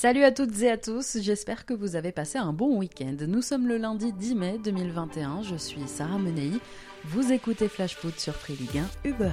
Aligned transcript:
Salut 0.00 0.24
à 0.24 0.32
toutes 0.32 0.62
et 0.62 0.70
à 0.70 0.78
tous, 0.78 1.18
j'espère 1.20 1.66
que 1.66 1.74
vous 1.74 1.94
avez 1.94 2.10
passé 2.10 2.38
un 2.38 2.54
bon 2.54 2.78
week-end. 2.78 3.16
Nous 3.28 3.42
sommes 3.42 3.68
le 3.68 3.76
lundi 3.76 4.14
10 4.14 4.34
mai 4.34 4.58
2021, 4.64 5.42
je 5.42 5.56
suis 5.56 5.86
Sarah 5.86 6.16
Menei, 6.16 6.52
vous 7.04 7.32
écoutez 7.32 7.68
Flash 7.68 7.96
Foot 7.96 8.18
sur 8.18 8.34
Free 8.34 8.56
Ligue 8.56 8.78
1 9.04 9.10
Uber. 9.10 9.28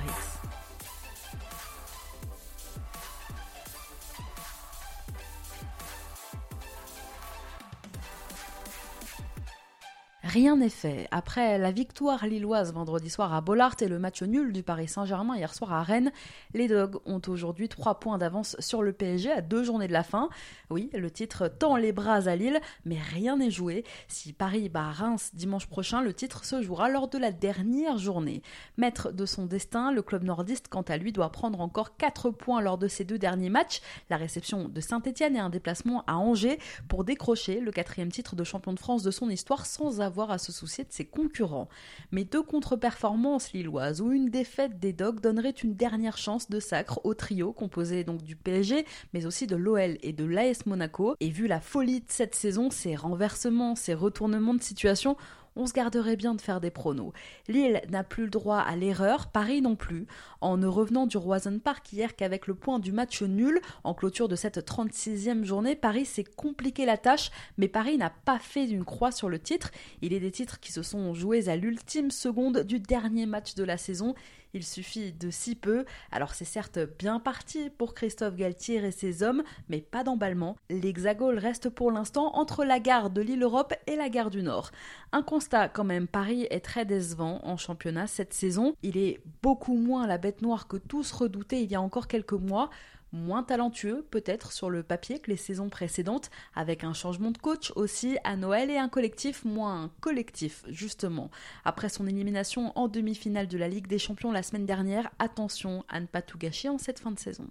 Rien 10.28 10.58
n'est 10.58 10.68
fait. 10.68 11.08
Après 11.12 11.58
la 11.58 11.72
victoire 11.72 12.28
lilloise 12.28 12.74
vendredi 12.74 13.10
soir 13.10 13.34
à 13.34 13.40
Bollard 13.40 13.78
et 13.80 13.88
le 13.88 13.98
match 13.98 14.22
nul 14.24 14.52
du 14.52 14.62
Paris 14.62 14.90
Saint-Germain 14.90 15.38
hier 15.38 15.54
soir 15.54 15.72
à 15.72 15.84
Rennes, 15.84 16.12
les 16.54 16.68
Dogs 16.68 16.98
ont 17.06 17.22
aujourd'hui 17.30 17.70
3 17.70 18.02
points 18.02 18.18
d'avance 18.18 18.58
sur 18.60 18.84
le 18.84 18.92
PSG 18.92 19.32
à 19.32 19.40
deux 19.40 19.64
journées 19.64 19.88
de 19.88 19.94
la 19.94 20.04
fin. 20.04 20.28
Oui, 20.70 20.90
le 20.94 21.10
titre 21.10 21.48
tend 21.48 21.78
les 21.78 21.94
bras 21.94 22.28
à 22.28 22.36
Lille, 22.36 22.60
mais 22.84 22.98
rien 23.00 23.38
n'est 23.38 23.52
joué. 23.52 23.86
Si 24.10 24.34
Paris 24.34 24.68
bat 24.68 24.92
Reims 24.92 25.32
dimanche 25.34 25.68
prochain, 25.68 26.02
le 26.02 26.14
titre 26.14 26.44
se 26.44 26.62
jouera 26.62 26.90
lors 26.90 27.08
de 27.08 27.18
la 27.18 27.32
dernière 27.32 27.98
journée. 27.98 28.42
Maître 28.76 29.14
de 29.14 29.26
son 29.26 29.46
destin, 29.46 29.94
le 29.94 30.02
club 30.02 30.24
nordiste, 30.24 30.68
quant 30.68 30.82
à 30.82 30.98
lui, 30.98 31.14
doit 31.14 31.32
prendre 31.32 31.62
encore 31.62 31.96
4 31.96 32.32
points 32.32 32.60
lors 32.60 32.78
de 32.78 32.90
ses 32.90 33.06
deux 33.06 33.18
derniers 33.18 33.50
matchs, 33.50 33.80
la 34.10 34.18
réception 34.18 34.68
de 34.68 34.82
Saint-Etienne 34.82 35.38
et 35.38 35.40
un 35.40 35.50
déplacement 35.50 36.04
à 36.06 36.18
Angers, 36.18 36.60
pour 36.90 37.06
décrocher 37.06 37.62
le 37.62 37.72
quatrième 37.72 38.12
titre 38.12 38.36
de 38.36 38.44
champion 38.44 38.74
de 38.74 38.80
France 38.80 39.04
de 39.04 39.12
son 39.12 39.30
histoire 39.30 39.66
sans 39.66 40.02
avoir 40.02 40.17
à 40.26 40.38
se 40.38 40.52
soucier 40.52 40.84
de 40.84 40.92
ses 40.92 41.06
concurrents. 41.06 41.70
Mais 42.12 42.26
deux 42.26 42.44
contre-performances 42.44 43.54
lilloises 43.54 44.02
ou 44.02 44.12
une 44.12 44.30
défaite 44.30 44.80
des 44.80 44.94
Dogs 44.94 45.22
donnerait 45.22 45.52
une 45.52 45.76
dernière 45.76 46.18
chance 46.18 46.50
de 46.50 46.60
sacre 46.60 47.00
au 47.04 47.14
trio 47.14 47.54
composé 47.54 48.04
donc 48.04 48.24
du 48.24 48.36
PSG, 48.36 48.86
mais 49.14 49.26
aussi 49.26 49.48
de 49.48 49.56
l'OL 49.56 49.98
et 50.02 50.14
de 50.14 50.26
l'AS 50.26 50.66
Monaco. 50.66 51.16
Et 51.20 51.30
vu 51.30 51.48
la 51.48 51.62
folie 51.62 52.02
de 52.02 52.10
cette 52.10 52.36
saison, 52.36 52.70
ces 52.70 52.96
renversements, 52.96 53.76
ces 53.76 53.94
retournements 53.94 54.54
de 54.54 54.64
situation, 54.64 55.16
on 55.58 55.66
se 55.66 55.74
garderait 55.74 56.16
bien 56.16 56.36
de 56.36 56.42
faire 56.42 56.62
des 56.62 56.72
pronos. 56.72 57.12
Lille 57.48 57.82
n'a 57.90 58.04
plus 58.04 58.26
le 58.26 58.30
droit 58.30 58.60
à 58.60 58.76
l'erreur, 58.76 59.28
Paris 59.28 59.62
non 59.62 59.76
plus. 59.76 60.08
En 60.42 60.58
ne 60.58 60.68
revenant 60.68 61.08
du 61.08 61.18
Roison 61.18 61.60
Park 61.60 61.92
hier 61.92 62.16
qu'avec 62.16 62.48
le 62.48 62.56
point 62.56 62.80
du 62.80 62.92
match 62.92 63.22
nul, 63.24 63.60
en 63.84 63.94
clôture 63.94 64.28
de 64.28 64.36
cette 64.36 64.60
36e 64.60 65.44
journée, 65.44 65.76
Paris 65.76 66.06
s'est 66.06 66.24
compliqué 66.24 66.86
la 66.86 66.98
tâche, 66.98 67.32
mais 67.58 67.68
Paris 67.68 67.98
n'a 67.98 68.10
pas 68.10 68.40
fait 68.40 68.68
d'une 68.68 68.86
croix 68.86 69.12
sur 69.12 69.30
le 69.30 69.40
titre. 69.40 69.72
Il 70.02 70.14
est 70.14 70.20
des 70.20 70.32
titres 70.32 70.60
qui 70.60 70.72
se 70.72 70.84
sont 70.84 71.14
joués 71.14 71.50
à 71.50 71.56
l'ultime 71.56 72.12
seconde 72.12 72.64
du 72.64 72.80
dernier 72.80 73.26
match 73.26 73.56
de 73.56 73.64
la 73.64 73.78
saison. 73.78 74.16
Il 74.54 74.64
suffit 74.64 75.14
de 75.14 75.30
si 75.30 75.56
peu. 75.56 75.86
Alors 76.12 76.34
c'est 76.34 76.46
certes 76.46 76.80
bien 76.98 77.20
parti 77.20 77.70
pour 77.70 77.94
Christophe 77.94 78.36
Galtier 78.36 78.78
et 78.78 78.92
ses 78.92 79.24
hommes, 79.24 79.44
mais 79.70 79.82
pas 79.82 80.04
d'emballement. 80.04 80.56
L'Hexagone 80.70 81.38
reste 81.38 81.70
pour 81.70 81.92
l'instant 81.92 82.36
entre 82.36 82.66
la 82.66 82.80
gare 82.80 83.10
de 83.10 83.22
l'île 83.22 83.44
Europe 83.44 83.74
et 83.88 83.96
la 83.96 84.10
gare 84.10 84.30
du 84.30 84.44
Nord. 84.44 84.72
Un 85.12 85.22
constat 85.22 85.70
quand 85.70 85.84
même, 85.84 86.08
Paris 86.08 86.48
est 86.50 86.64
très 86.64 86.86
décevant 86.86 87.40
en 87.44 87.58
championnat 87.58 88.08
cette 88.08 88.34
saison. 88.34 88.74
Il 88.84 88.98
est 88.98 89.20
beaucoup 89.42 89.76
moins 89.76 90.08
la 90.08 90.18
bête 90.18 90.42
noire 90.42 90.68
que 90.68 90.78
tous 90.78 91.12
redoutaient 91.12 91.64
il 91.64 91.72
y 91.72 91.76
a 91.76 91.82
encore 91.82 92.08
quelques 92.08 92.34
mois 92.34 92.70
moins 93.12 93.44
talentueux 93.44 94.06
peut-être 94.10 94.52
sur 94.52 94.70
le 94.70 94.84
papier 94.84 95.20
que 95.20 95.32
les 95.32 95.38
saisons 95.38 95.70
précédentes, 95.70 96.30
avec 96.56 96.84
un 96.84 96.94
changement 96.94 97.32
de 97.32 97.38
coach 97.38 97.72
aussi 97.76 98.18
à 98.24 98.36
Noël 98.36 98.70
et 98.70 98.78
un 98.78 98.90
collectif 98.90 99.46
moins 99.46 99.92
collectif 100.02 100.64
justement. 100.68 101.30
Après 101.66 101.90
son 101.90 102.08
élimination 102.08 102.72
en 102.76 102.88
demi-finale 102.88 103.48
de 103.48 103.58
la 103.58 103.68
Ligue 103.68 103.88
des 103.88 104.00
Champions 104.00 104.32
la 104.32 104.44
semaine 104.44 104.66
dernière, 104.66 105.10
attention 105.20 105.84
à 105.90 106.00
ne 106.00 106.06
pas 106.06 106.22
tout 106.22 106.38
gâcher 106.38 106.70
en 106.70 106.78
cette 106.78 107.00
fin 107.00 107.12
de 107.12 107.20
saison. 107.20 107.48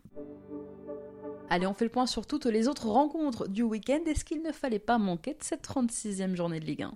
Allez, 1.48 1.66
on 1.66 1.74
fait 1.74 1.84
le 1.84 1.90
point 1.90 2.06
sur 2.06 2.26
toutes 2.26 2.46
les 2.46 2.66
autres 2.66 2.88
rencontres 2.88 3.48
du 3.48 3.62
week-end. 3.62 4.00
Est-ce 4.06 4.24
qu'il 4.24 4.42
ne 4.42 4.52
fallait 4.52 4.80
pas 4.80 4.98
manquer 4.98 5.34
de 5.34 5.42
cette 5.42 5.66
36e 5.66 6.34
journée 6.34 6.58
de 6.58 6.64
Ligue 6.64 6.82
1 6.82 6.92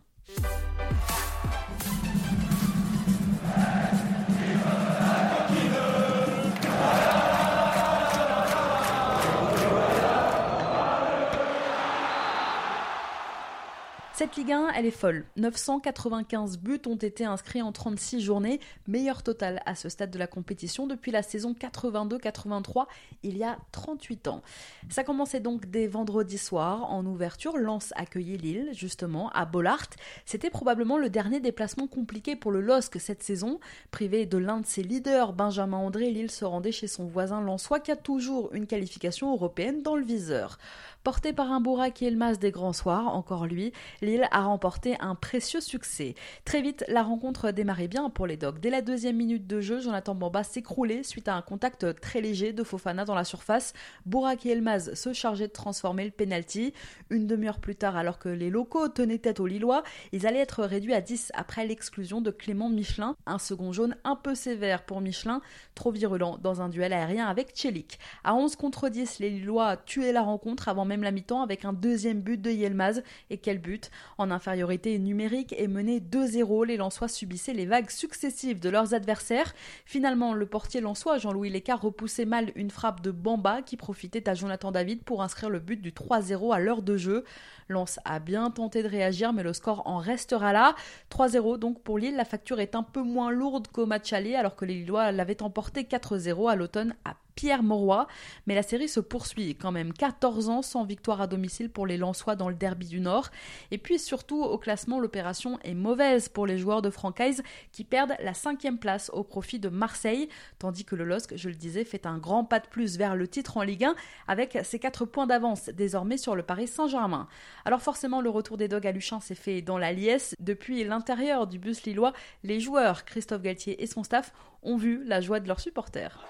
Cette 14.20 14.36
Ligue 14.36 14.52
1, 14.52 14.72
elle 14.76 14.84
est 14.84 14.90
folle. 14.90 15.24
995 15.38 16.58
buts 16.58 16.82
ont 16.84 16.96
été 16.96 17.24
inscrits 17.24 17.62
en 17.62 17.72
36 17.72 18.20
journées, 18.20 18.60
meilleur 18.86 19.22
total 19.22 19.62
à 19.64 19.74
ce 19.74 19.88
stade 19.88 20.10
de 20.10 20.18
la 20.18 20.26
compétition 20.26 20.86
depuis 20.86 21.10
la 21.10 21.22
saison 21.22 21.54
82-83, 21.58 22.84
il 23.22 23.38
y 23.38 23.44
a 23.44 23.56
38 23.72 24.28
ans. 24.28 24.42
Ça 24.90 25.04
commençait 25.04 25.40
donc 25.40 25.70
dès 25.70 25.86
vendredi 25.86 26.36
soir, 26.36 26.92
en 26.92 27.06
ouverture, 27.06 27.56
Lens 27.56 27.94
accueillait 27.96 28.36
Lille, 28.36 28.68
justement, 28.74 29.30
à 29.30 29.46
Bollard. 29.46 29.86
C'était 30.26 30.50
probablement 30.50 30.98
le 30.98 31.08
dernier 31.08 31.40
déplacement 31.40 31.86
compliqué 31.86 32.36
pour 32.36 32.50
le 32.50 32.60
LOSC 32.60 33.00
cette 33.00 33.22
saison. 33.22 33.58
Privé 33.90 34.26
de 34.26 34.36
l'un 34.36 34.60
de 34.60 34.66
ses 34.66 34.82
leaders, 34.82 35.32
Benjamin 35.32 35.78
André, 35.78 36.10
Lille 36.10 36.30
se 36.30 36.44
rendait 36.44 36.72
chez 36.72 36.88
son 36.88 37.06
voisin 37.06 37.40
lensois 37.40 37.80
qui 37.80 37.90
a 37.90 37.96
toujours 37.96 38.52
une 38.52 38.66
qualification 38.66 39.32
européenne 39.32 39.82
dans 39.82 39.96
le 39.96 40.04
viseur. 40.04 40.58
Porté 41.02 41.32
par 41.32 41.50
un 41.50 41.62
Bourak 41.62 42.02
Elmas 42.02 42.34
des 42.34 42.50
grands 42.50 42.74
soirs, 42.74 43.08
encore 43.16 43.46
lui, 43.46 43.72
Lille 44.02 44.28
a 44.30 44.42
remporté 44.42 44.98
un 45.00 45.14
précieux 45.14 45.62
succès. 45.62 46.14
Très 46.44 46.60
vite, 46.60 46.84
la 46.88 47.02
rencontre 47.02 47.52
démarrait 47.52 47.88
bien 47.88 48.10
pour 48.10 48.26
les 48.26 48.36
Dogs. 48.36 48.60
Dès 48.60 48.68
la 48.68 48.82
deuxième 48.82 49.16
minute 49.16 49.46
de 49.46 49.62
jeu, 49.62 49.80
Jonathan 49.80 50.14
Bamba 50.14 50.44
s'écroulait 50.44 51.02
suite 51.02 51.28
à 51.28 51.36
un 51.36 51.40
contact 51.40 51.98
très 52.02 52.20
léger 52.20 52.52
de 52.52 52.62
Fofana 52.62 53.06
dans 53.06 53.14
la 53.14 53.24
surface. 53.24 53.72
Bourak 54.04 54.44
Elmaz 54.44 54.92
se 54.92 55.14
chargeait 55.14 55.48
de 55.48 55.52
transformer 55.52 56.04
le 56.04 56.10
penalty. 56.10 56.74
Une 57.08 57.26
demi-heure 57.26 57.60
plus 57.60 57.76
tard, 57.76 57.96
alors 57.96 58.18
que 58.18 58.28
les 58.28 58.50
locaux 58.50 58.88
tenaient 58.88 59.16
tête 59.16 59.40
aux 59.40 59.46
Lillois, 59.46 59.82
ils 60.12 60.26
allaient 60.26 60.40
être 60.40 60.64
réduits 60.64 60.92
à 60.92 61.00
10 61.00 61.32
après 61.32 61.66
l'exclusion 61.66 62.20
de 62.20 62.30
Clément 62.30 62.68
Michelin. 62.68 63.16
Un 63.24 63.38
second 63.38 63.72
jaune 63.72 63.96
un 64.04 64.16
peu 64.16 64.34
sévère 64.34 64.84
pour 64.84 65.00
Michelin, 65.00 65.40
trop 65.74 65.92
virulent 65.92 66.36
dans 66.36 66.60
un 66.60 66.68
duel 66.68 66.92
aérien 66.92 67.26
avec 67.26 67.52
Tchelik. 67.52 67.98
À 68.22 68.34
11 68.34 68.56
contre 68.56 68.90
10, 68.90 69.18
les 69.20 69.30
Lillois 69.30 69.78
tuaient 69.78 70.12
la 70.12 70.20
rencontre 70.20 70.68
avant 70.68 70.89
même 70.90 71.04
la 71.04 71.12
mi-temps 71.12 71.42
avec 71.42 71.64
un 71.64 71.72
deuxième 71.72 72.20
but 72.20 72.40
de 72.40 72.50
Yelmaz. 72.50 73.02
Et 73.30 73.38
quel 73.38 73.58
but 73.58 73.90
En 74.18 74.30
infériorité 74.30 74.98
numérique 74.98 75.54
et 75.56 75.68
mené 75.68 76.00
2-0, 76.00 76.66
les 76.66 76.76
Lensois 76.76 77.08
subissaient 77.08 77.54
les 77.54 77.64
vagues 77.64 77.90
successives 77.90 78.60
de 78.60 78.68
leurs 78.68 78.92
adversaires. 78.92 79.54
Finalement, 79.86 80.34
le 80.34 80.46
portier 80.46 80.80
lensois 80.80 81.18
Jean-Louis 81.18 81.50
Lécart 81.50 81.80
repoussait 81.80 82.24
mal 82.24 82.50
une 82.56 82.70
frappe 82.70 83.00
de 83.00 83.12
Bamba 83.12 83.62
qui 83.62 83.76
profitait 83.76 84.28
à 84.28 84.34
Jonathan 84.34 84.72
David 84.72 85.04
pour 85.04 85.22
inscrire 85.22 85.48
le 85.48 85.60
but 85.60 85.80
du 85.80 85.92
3-0 85.92 86.54
à 86.54 86.58
l'heure 86.58 86.82
de 86.82 86.96
jeu. 86.96 87.24
Lens 87.70 87.98
a 88.04 88.18
bien 88.18 88.50
tenté 88.50 88.82
de 88.82 88.88
réagir, 88.88 89.32
mais 89.32 89.42
le 89.42 89.52
score 89.52 89.82
en 89.86 89.98
restera 89.98 90.52
là. 90.52 90.74
3-0 91.10 91.58
donc 91.58 91.82
pour 91.82 91.98
Lille. 91.98 92.16
La 92.16 92.24
facture 92.24 92.60
est 92.60 92.74
un 92.74 92.82
peu 92.82 93.02
moins 93.02 93.30
lourde 93.30 93.68
qu'au 93.68 93.86
match 93.86 94.12
aller, 94.12 94.34
alors 94.34 94.56
que 94.56 94.64
les 94.64 94.74
Lillois 94.74 95.12
l'avaient 95.12 95.42
emporté 95.42 95.84
4-0 95.84 96.50
à 96.50 96.56
l'automne 96.56 96.94
à 97.04 97.14
Pierre 97.34 97.62
Mauroy. 97.62 98.06
Mais 98.46 98.54
la 98.54 98.62
série 98.62 98.88
se 98.88 99.00
poursuit 99.00 99.54
quand 99.54 99.72
même. 99.72 99.94
14 99.94 100.50
ans 100.50 100.60
sans 100.60 100.84
victoire 100.84 101.22
à 101.22 101.26
domicile 101.26 101.70
pour 101.70 101.86
les 101.86 101.96
Lensois 101.96 102.36
dans 102.36 102.50
le 102.50 102.54
derby 102.54 102.86
du 102.86 103.00
Nord. 103.00 103.28
Et 103.70 103.78
puis 103.78 103.98
surtout 103.98 104.42
au 104.42 104.58
classement, 104.58 105.00
l'opération 105.00 105.58
est 105.64 105.72
mauvaise 105.74 106.28
pour 106.28 106.46
les 106.46 106.58
joueurs 106.58 106.82
de 106.82 106.90
Francaise 106.90 107.42
qui 107.72 107.84
perdent 107.84 108.14
la 108.22 108.34
cinquième 108.34 108.78
place 108.78 109.10
au 109.14 109.24
profit 109.24 109.58
de 109.58 109.70
Marseille, 109.70 110.28
tandis 110.58 110.84
que 110.84 110.96
le 110.96 111.04
LOSC, 111.04 111.36
je 111.36 111.48
le 111.48 111.54
disais, 111.54 111.84
fait 111.84 112.04
un 112.04 112.18
grand 112.18 112.44
pas 112.44 112.60
de 112.60 112.66
plus 112.66 112.98
vers 112.98 113.16
le 113.16 113.26
titre 113.26 113.56
en 113.56 113.62
Ligue 113.62 113.84
1 113.84 113.94
avec 114.28 114.58
ses 114.62 114.78
4 114.78 115.06
points 115.06 115.26
d'avance 115.26 115.70
désormais 115.70 116.18
sur 116.18 116.34
le 116.34 116.42
Paris 116.42 116.68
Saint-Germain. 116.68 117.26
Alors 117.64 117.82
forcément, 117.82 118.20
le 118.20 118.30
retour 118.30 118.56
des 118.56 118.68
Dogs 118.68 118.86
à 118.86 118.92
Luchin 118.92 119.20
s'est 119.20 119.34
fait 119.34 119.62
dans 119.62 119.78
la 119.78 119.92
liesse. 119.92 120.34
Depuis 120.40 120.84
l'intérieur 120.84 121.46
du 121.46 121.58
bus 121.58 121.84
lillois, 121.84 122.12
les 122.42 122.60
joueurs, 122.60 123.04
Christophe 123.04 123.42
Galtier 123.42 123.82
et 123.82 123.86
son 123.86 124.02
staff, 124.02 124.32
ont 124.62 124.76
vu 124.76 125.04
la 125.04 125.20
joie 125.20 125.40
de 125.40 125.48
leurs 125.48 125.60
supporters. 125.60 126.24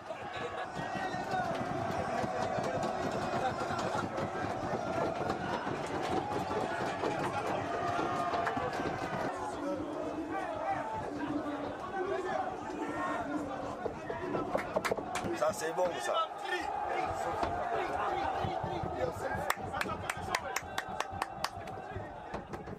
Ça, 15.36 15.50
c'est 15.52 15.74
bon, 15.74 15.84
ça. 16.00 16.14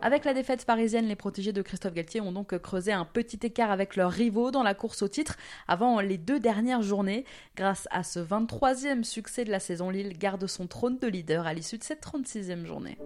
Avec 0.04 0.26
la 0.26 0.34
défaite 0.34 0.66
parisienne, 0.66 1.06
les 1.06 1.16
protégés 1.16 1.54
de 1.54 1.62
Christophe 1.62 1.94
Galtier 1.94 2.22
ont 2.22 2.32
donc 2.32 2.58
creusé 2.58 2.92
un 2.92 3.06
petit 3.06 3.40
écart 3.44 3.70
avec 3.70 3.96
leurs 3.96 4.12
rivaux 4.12 4.50
dans 4.50 4.64
la 4.64 4.74
course 4.74 5.04
au 5.04 5.08
titre 5.08 5.38
avant 5.68 6.00
les 6.00 6.18
deux 6.18 6.40
dernières 6.40 6.82
journées. 6.82 7.24
Grâce 7.56 7.88
à 7.92 8.04
ce 8.04 8.20
23e 8.20 9.04
succès 9.04 9.46
de 9.46 9.52
la 9.52 9.60
saison, 9.60 9.92
Lille 9.92 10.18
garde 10.18 10.48
son 10.48 10.66
trône 10.66 10.98
de 10.98 11.08
leader 11.08 11.46
à 11.46 11.54
l'issue 11.54 11.78
de 11.78 11.84
cette 11.84 12.04
36e 12.04 12.66
journée. 12.66 12.98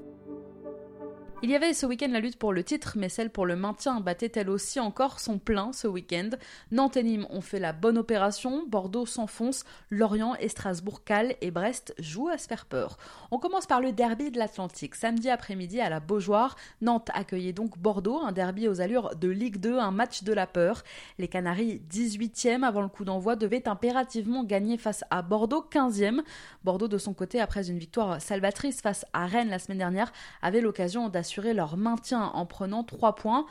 Il 1.45 1.51
y 1.51 1.55
avait 1.55 1.75
ce 1.75 1.85
week-end 1.85 2.07
la 2.09 2.21
lutte 2.21 2.39
pour 2.39 2.53
le 2.53 2.63
titre, 2.63 2.93
mais 2.95 3.07
celle 3.07 3.29
pour 3.29 3.45
le 3.45 3.55
maintien 3.55 3.99
battait 3.99 4.31
elle 4.33 4.49
aussi 4.49 4.79
encore 4.79 5.19
son 5.19 5.37
plein 5.37 5.73
ce 5.73 5.87
week-end? 5.87 6.31
Nantes 6.71 6.97
et 6.97 7.03
Nîmes 7.03 7.27
ont 7.29 7.41
fait 7.41 7.59
la 7.59 7.71
bonne 7.71 7.99
opération, 7.99 8.65
Bordeaux 8.67 9.05
s'enfonce, 9.05 9.63
Lorient 9.91 10.33
et 10.39 10.49
Strasbourg 10.49 11.03
calent 11.03 11.35
et 11.41 11.51
Brest 11.51 11.93
jouent 11.99 12.29
à 12.29 12.39
se 12.39 12.47
faire 12.47 12.65
peur. 12.65 12.97
On 13.29 13.37
commence 13.37 13.67
par 13.67 13.79
le 13.79 13.91
derby 13.91 14.31
de 14.31 14.39
l'Atlantique. 14.39 14.95
Samedi 14.95 15.29
après-midi 15.29 15.79
à 15.79 15.87
la 15.91 15.99
Beaujoire, 15.99 16.55
Nantes 16.81 17.11
accueillait 17.13 17.53
donc 17.53 17.77
Bordeaux, 17.77 18.21
un 18.23 18.31
derby 18.31 18.67
aux 18.67 18.81
allures 18.81 19.15
de 19.15 19.27
Ligue 19.27 19.57
2, 19.57 19.77
un 19.77 19.91
match 19.91 20.23
de 20.23 20.33
la 20.33 20.47
peur. 20.47 20.81
Les 21.19 21.27
Canaries, 21.27 21.79
18e 21.91 22.63
avant 22.63 22.81
le 22.81 22.87
coup 22.87 23.05
d'envoi, 23.05 23.35
devaient 23.35 23.67
impérativement 23.67 24.43
gagner 24.43 24.79
face 24.79 25.03
à 25.11 25.21
Bordeaux, 25.21 25.63
15e. 25.71 26.23
Bordeaux, 26.63 26.87
de 26.87 26.97
son 26.97 27.13
côté, 27.13 27.39
après 27.39 27.69
une 27.69 27.77
victoire 27.77 28.19
salvatrice 28.19 28.81
face 28.81 29.05
à 29.13 29.27
Rennes 29.27 29.49
la 29.49 29.59
semaine 29.59 29.77
dernière, 29.77 30.11
avait 30.41 30.61
l'occasion 30.61 31.07
d'assurer 31.07 31.34
leur 31.41 31.77
maintien 31.77 32.31
en 32.33 32.45
prenant 32.45 32.83
3 32.83 33.15
points 33.15 33.45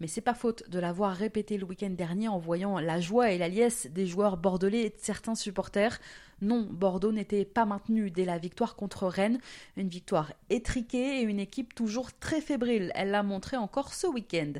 mais 0.00 0.06
c'est 0.06 0.22
pas 0.22 0.34
faute 0.34 0.68
de 0.70 0.78
l'avoir 0.78 1.14
répété 1.14 1.58
le 1.58 1.64
week-end 1.66 1.90
dernier 1.90 2.28
en 2.28 2.38
voyant 2.38 2.78
la 2.80 3.00
joie 3.00 3.30
et 3.30 3.38
la 3.38 3.48
liesse 3.48 3.86
des 3.90 4.06
joueurs 4.06 4.38
bordelais 4.38 4.86
et 4.86 4.88
de 4.88 4.96
certains 4.96 5.34
supporters. 5.34 6.00
Non, 6.42 6.66
Bordeaux 6.70 7.12
n'était 7.12 7.44
pas 7.44 7.66
maintenu 7.66 8.10
dès 8.10 8.24
la 8.24 8.38
victoire 8.38 8.76
contre 8.76 9.06
Rennes. 9.06 9.38
Une 9.76 9.88
victoire 9.88 10.32
étriquée 10.48 11.20
et 11.20 11.22
une 11.22 11.38
équipe 11.38 11.74
toujours 11.74 12.12
très 12.12 12.40
fébrile. 12.40 12.92
Elle 12.94 13.10
l'a 13.10 13.22
montré 13.22 13.56
encore 13.56 13.92
ce 13.92 14.06
week-end. 14.06 14.52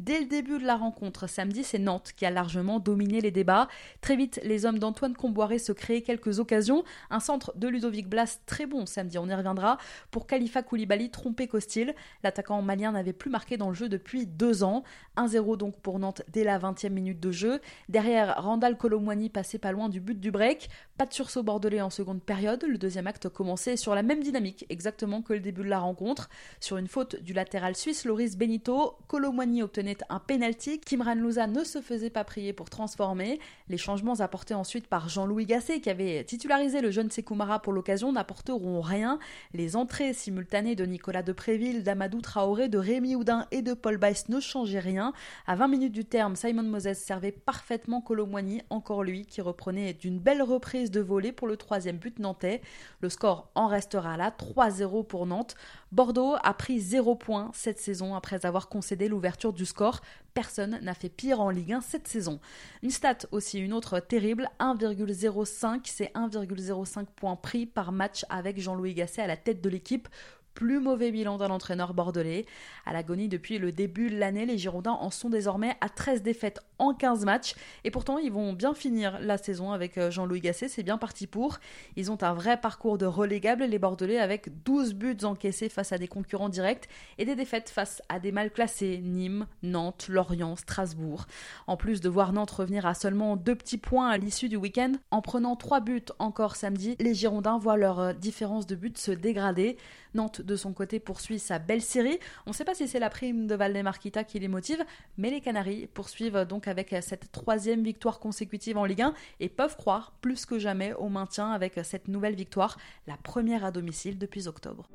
Dès 0.00 0.20
le 0.20 0.26
début 0.26 0.58
de 0.58 0.64
la 0.64 0.76
rencontre, 0.76 1.28
samedi, 1.28 1.62
c'est 1.62 1.78
Nantes 1.78 2.12
qui 2.16 2.24
a 2.24 2.30
largement 2.30 2.80
dominé 2.80 3.20
les 3.20 3.30
débats. 3.30 3.68
Très 4.00 4.16
vite, 4.16 4.40
les 4.44 4.64
hommes 4.64 4.78
d'Antoine 4.78 5.14
Comboiré 5.14 5.58
se 5.58 5.72
créaient 5.72 6.02
quelques 6.02 6.38
occasions. 6.38 6.84
Un 7.10 7.20
centre 7.20 7.52
de 7.56 7.68
Ludovic 7.68 8.08
Blas 8.08 8.40
très 8.46 8.66
bon 8.66 8.86
samedi, 8.86 9.18
on 9.18 9.28
y 9.28 9.34
reviendra. 9.34 9.78
Pour 10.10 10.26
Khalifa 10.26 10.62
Koulibaly, 10.62 11.10
trompé 11.10 11.48
Costil. 11.48 11.94
L'attaquant 12.22 12.62
malien 12.62 12.92
n'avait 12.92 13.12
plus 13.12 13.30
marqué 13.30 13.56
dans 13.56 13.68
le 13.68 13.74
jeu 13.74 13.88
depuis 13.88 14.26
deux 14.26 14.62
ans. 14.62 14.84
1-0 15.16 15.56
donc 15.56 15.78
pour 15.80 15.98
Nantes 15.98 16.22
dès 16.28 16.44
la 16.44 16.58
20e 16.58 16.90
minute 16.90 17.20
de 17.20 17.30
jeu. 17.30 17.60
Derrière, 17.88 18.42
Randall 18.42 18.76
Colomwani 18.76 19.28
passait 19.28 19.58
pas 19.58 19.72
loin 19.72 19.88
du 19.88 20.00
but 20.00 20.18
du 20.18 20.30
break. 20.30 20.68
Pas 20.96 21.06
de 21.06 21.12
sursaut 21.26 21.42
bordelais 21.42 21.80
en 21.80 21.90
seconde 21.90 22.22
période. 22.22 22.64
Le 22.68 22.78
deuxième 22.78 23.08
acte 23.08 23.28
commençait 23.28 23.76
sur 23.76 23.96
la 23.96 24.04
même 24.04 24.22
dynamique, 24.22 24.64
exactement 24.68 25.22
que 25.22 25.32
le 25.32 25.40
début 25.40 25.64
de 25.64 25.68
la 25.68 25.80
rencontre. 25.80 26.28
Sur 26.60 26.76
une 26.76 26.86
faute 26.86 27.20
du 27.20 27.32
latéral 27.32 27.74
suisse, 27.74 28.04
Loris 28.04 28.36
Benito, 28.36 28.94
Colomwani 29.08 29.64
obtenait 29.64 29.98
un 30.08 30.20
penalty. 30.20 30.78
Kimran 30.78 31.16
Louza 31.16 31.48
ne 31.48 31.64
se 31.64 31.80
faisait 31.80 32.10
pas 32.10 32.22
prier 32.22 32.52
pour 32.52 32.70
transformer. 32.70 33.40
Les 33.68 33.76
changements 33.76 34.20
apportés 34.20 34.54
ensuite 34.54 34.86
par 34.86 35.08
Jean-Louis 35.08 35.46
Gasset, 35.46 35.80
qui 35.80 35.90
avait 35.90 36.22
titularisé 36.22 36.80
le 36.80 36.92
jeune 36.92 37.10
Sekoumara 37.10 37.60
pour 37.60 37.72
l'occasion, 37.72 38.12
n'apporteront 38.12 38.80
rien. 38.80 39.18
Les 39.52 39.74
entrées 39.74 40.12
simultanées 40.12 40.76
de 40.76 40.86
Nicolas 40.86 41.24
Depréville, 41.24 41.82
d'Amadou 41.82 42.20
Traoré, 42.20 42.68
de 42.68 42.78
Rémi 42.78 43.16
Houdin 43.16 43.48
et 43.50 43.62
de 43.62 43.74
Paul 43.74 43.98
Weiss 43.98 44.28
ne 44.28 44.38
changeaient 44.38 44.78
rien. 44.78 45.12
À 45.48 45.56
20 45.56 45.66
minutes 45.66 45.92
du 45.92 46.04
terme, 46.04 46.36
Simon 46.36 46.62
Moses 46.62 46.98
servait 46.98 47.32
parfaitement 47.32 48.00
Colomwani, 48.00 48.62
encore 48.70 49.02
lui, 49.02 49.26
qui 49.26 49.40
reprenait 49.40 49.92
d'une 49.92 50.20
belle 50.20 50.42
reprise 50.42 50.92
de 50.92 51.00
volée 51.00 51.15
pour 51.32 51.46
le 51.46 51.56
troisième 51.56 51.96
but 51.96 52.18
nantais. 52.18 52.60
Le 53.00 53.08
score 53.08 53.48
en 53.54 53.66
restera 53.66 54.16
là, 54.16 54.30
3-0 54.30 55.06
pour 55.06 55.26
Nantes. 55.26 55.54
Bordeaux 55.92 56.36
a 56.42 56.54
pris 56.54 56.80
0 56.80 57.14
points 57.14 57.50
cette 57.54 57.78
saison 57.78 58.14
après 58.14 58.44
avoir 58.44 58.68
concédé 58.68 59.08
l'ouverture 59.08 59.52
du 59.52 59.64
score. 59.64 60.00
Personne 60.34 60.78
n'a 60.82 60.94
fait 60.94 61.08
pire 61.08 61.40
en 61.40 61.48
Ligue 61.50 61.72
1 61.72 61.80
cette 61.80 62.08
saison. 62.08 62.40
Une 62.82 62.90
stat 62.90 63.18
aussi, 63.32 63.58
une 63.58 63.72
autre 63.72 64.00
terrible, 64.00 64.50
1,05, 64.60 65.80
c'est 65.84 66.12
1,05 66.14 67.06
points 67.16 67.36
pris 67.36 67.66
par 67.66 67.92
match 67.92 68.24
avec 68.28 68.60
Jean-Louis 68.60 68.94
Gasset 68.94 69.22
à 69.22 69.26
la 69.26 69.36
tête 69.36 69.62
de 69.62 69.70
l'équipe 69.70 70.08
plus 70.56 70.80
mauvais 70.80 71.12
bilan 71.12 71.36
d'un 71.36 71.50
entraîneur 71.50 71.92
bordelais. 71.92 72.46
À 72.86 72.94
l'agonie 72.94 73.28
depuis 73.28 73.58
le 73.58 73.72
début 73.72 74.10
de 74.10 74.16
l'année, 74.16 74.46
les 74.46 74.56
Girondins 74.56 74.96
en 74.98 75.10
sont 75.10 75.28
désormais 75.28 75.76
à 75.82 75.90
13 75.90 76.22
défaites 76.22 76.60
en 76.78 76.94
15 76.94 77.24
matchs. 77.26 77.54
Et 77.84 77.90
pourtant, 77.90 78.18
ils 78.18 78.32
vont 78.32 78.54
bien 78.54 78.72
finir 78.74 79.18
la 79.20 79.36
saison 79.36 79.72
avec 79.72 79.98
euh, 79.98 80.10
Jean-Louis 80.10 80.40
Gasset. 80.40 80.68
C'est 80.68 80.82
bien 80.82 80.96
parti 80.96 81.26
pour. 81.26 81.58
Ils 81.94 82.10
ont 82.10 82.22
un 82.22 82.32
vrai 82.32 82.58
parcours 82.58 82.96
de 82.96 83.04
relégable, 83.04 83.64
les 83.64 83.78
Bordelais, 83.78 84.18
avec 84.18 84.62
12 84.64 84.94
buts 84.94 85.16
encaissés 85.24 85.68
face 85.68 85.92
à 85.92 85.98
des 85.98 86.08
concurrents 86.08 86.48
directs 86.48 86.88
et 87.18 87.26
des 87.26 87.36
défaites 87.36 87.68
face 87.68 88.00
à 88.08 88.18
des 88.18 88.32
mal 88.32 88.50
classés 88.50 88.98
Nîmes, 89.02 89.46
Nantes, 89.62 90.06
Lorient, 90.08 90.56
Strasbourg. 90.56 91.26
En 91.66 91.76
plus 91.76 92.00
de 92.00 92.08
voir 92.08 92.32
Nantes 92.32 92.50
revenir 92.50 92.86
à 92.86 92.94
seulement 92.94 93.36
deux 93.36 93.54
petits 93.54 93.78
points 93.78 94.08
à 94.08 94.16
l'issue 94.16 94.48
du 94.48 94.56
week-end, 94.56 94.92
en 95.10 95.20
prenant 95.20 95.54
trois 95.54 95.80
buts 95.80 96.02
encore 96.18 96.56
samedi, 96.56 96.96
les 96.98 97.12
Girondins 97.12 97.58
voient 97.58 97.76
leur 97.76 98.00
euh, 98.00 98.12
différence 98.14 98.66
de 98.66 98.74
but 98.74 98.96
se 98.96 99.10
dégrader. 99.10 99.76
Nantes, 100.16 100.40
de 100.42 100.56
son 100.56 100.72
côté, 100.72 100.98
poursuit 100.98 101.38
sa 101.38 101.58
belle 101.58 101.82
série. 101.82 102.18
On 102.46 102.50
ne 102.50 102.54
sait 102.54 102.64
pas 102.64 102.74
si 102.74 102.88
c'est 102.88 102.98
la 102.98 103.10
prime 103.10 103.46
de 103.46 103.54
Valdemarquita 103.54 104.24
qui 104.24 104.40
les 104.40 104.48
motive, 104.48 104.84
mais 105.16 105.30
les 105.30 105.40
Canaries 105.40 105.86
poursuivent 105.86 106.44
donc 106.44 106.66
avec 106.66 106.94
cette 107.02 107.30
troisième 107.30 107.84
victoire 107.84 108.18
consécutive 108.18 108.78
en 108.78 108.84
Ligue 108.84 109.02
1 109.02 109.14
et 109.40 109.48
peuvent 109.48 109.76
croire 109.76 110.12
plus 110.20 110.44
que 110.46 110.58
jamais 110.58 110.92
au 110.94 111.08
maintien 111.08 111.52
avec 111.52 111.78
cette 111.84 112.08
nouvelle 112.08 112.34
victoire, 112.34 112.78
la 113.06 113.16
première 113.16 113.64
à 113.64 113.70
domicile 113.70 114.18
depuis 114.18 114.48
octobre. 114.48 114.88